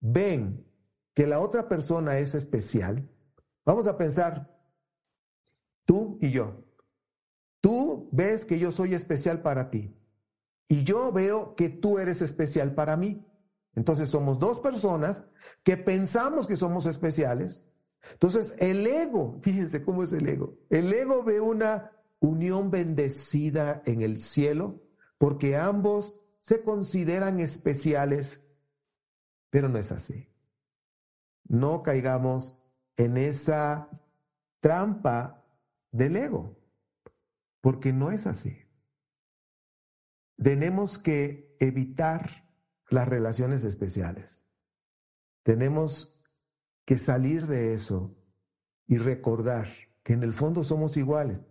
[0.00, 0.64] ven
[1.12, 3.08] que la otra persona es especial,
[3.64, 4.50] vamos a pensar,
[5.84, 6.64] tú y yo,
[7.60, 9.94] tú ves que yo soy especial para ti
[10.68, 13.24] y yo veo que tú eres especial para mí.
[13.74, 15.24] Entonces somos dos personas
[15.62, 17.64] que pensamos que somos especiales,
[18.12, 20.58] Entonces, el ego, fíjense cómo es el ego.
[20.68, 21.90] El ego ve una
[22.20, 24.82] unión bendecida en el cielo
[25.18, 28.42] porque ambos se consideran especiales,
[29.48, 30.28] pero no es así.
[31.48, 32.58] No caigamos
[32.96, 33.88] en esa
[34.60, 35.42] trampa
[35.90, 36.56] del ego,
[37.60, 38.63] porque no es así.
[40.36, 42.44] Tenemos que evitar
[42.90, 44.46] las relaciones especiales.
[45.42, 46.18] Tenemos
[46.84, 48.14] que salir de eso
[48.86, 49.68] y recordar
[50.02, 51.44] que en el fondo somos iguales,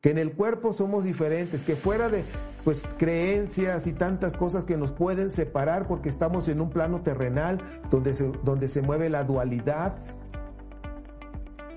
[0.00, 2.24] que en el cuerpo somos diferentes, que fuera de
[2.64, 7.80] pues creencias y tantas cosas que nos pueden separar porque estamos en un plano terrenal
[7.90, 9.96] donde se, donde se mueve la dualidad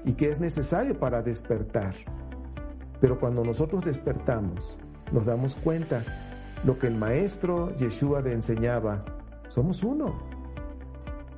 [0.06, 1.96] y que es necesario para despertar.
[3.00, 4.78] Pero cuando nosotros despertamos,
[5.12, 6.04] nos damos cuenta
[6.64, 9.06] lo que el maestro Yeshua de enseñaba,
[9.50, 10.20] somos uno.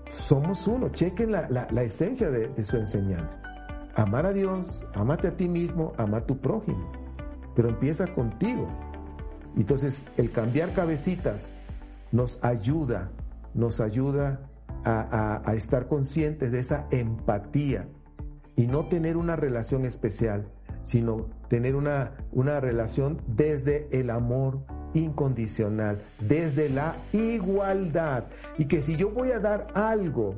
[0.10, 0.90] Somos uno.
[0.90, 3.42] Chequen la, la, esencia de, de, su enseñanza.
[3.96, 6.92] Amar a Dios, amate a ti mismo, amar a tu prójimo.
[7.56, 8.68] Pero empieza contigo.
[9.56, 11.56] Entonces, el cambiar cabecitas
[12.12, 13.12] nos ayuda,
[13.54, 14.50] nos ayuda
[14.84, 17.88] a, a, a estar conscientes de esa empatía
[18.56, 20.52] y no tener una relación especial,
[20.84, 24.62] sino tener una, una relación desde el amor
[24.94, 28.26] incondicional, desde la igualdad.
[28.58, 30.36] Y que si yo voy a dar algo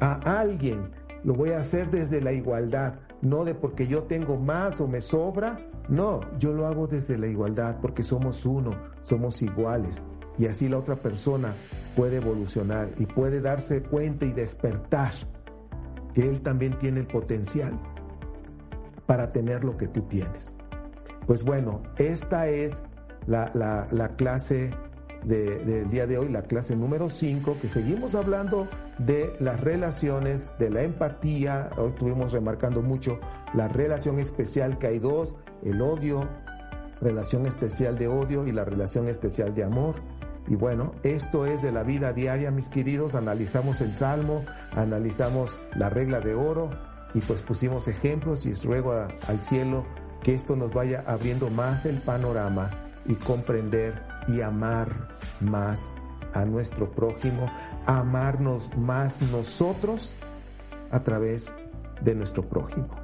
[0.00, 0.90] a alguien,
[1.22, 5.00] lo voy a hacer desde la igualdad, no de porque yo tengo más o me
[5.00, 5.58] sobra.
[5.88, 8.72] No, yo lo hago desde la igualdad porque somos uno,
[9.02, 10.02] somos iguales.
[10.38, 11.54] Y así la otra persona
[11.94, 15.12] puede evolucionar y puede darse cuenta y despertar
[16.12, 17.78] que él también tiene el potencial
[19.06, 20.56] para tener lo que tú tienes.
[21.26, 22.86] Pues bueno, esta es
[23.26, 24.70] la, clase
[25.24, 28.68] del día de hoy, la clase número 5, que seguimos hablando
[28.98, 31.70] de las relaciones, de la empatía.
[31.76, 33.18] Hoy estuvimos remarcando mucho
[33.54, 36.28] la relación especial, que hay dos, el odio,
[37.00, 39.96] relación especial de odio y la relación especial de amor.
[40.46, 43.14] Y bueno, esto es de la vida diaria, mis queridos.
[43.14, 46.68] Analizamos el Salmo, analizamos la regla de oro
[47.14, 49.86] y pues pusimos ejemplos y ruego al cielo
[50.22, 54.88] que esto nos vaya abriendo más el panorama y comprender y amar
[55.40, 55.94] más
[56.32, 57.50] a nuestro prójimo,
[57.86, 60.16] amarnos más nosotros
[60.90, 61.54] a través
[62.02, 63.03] de nuestro prójimo.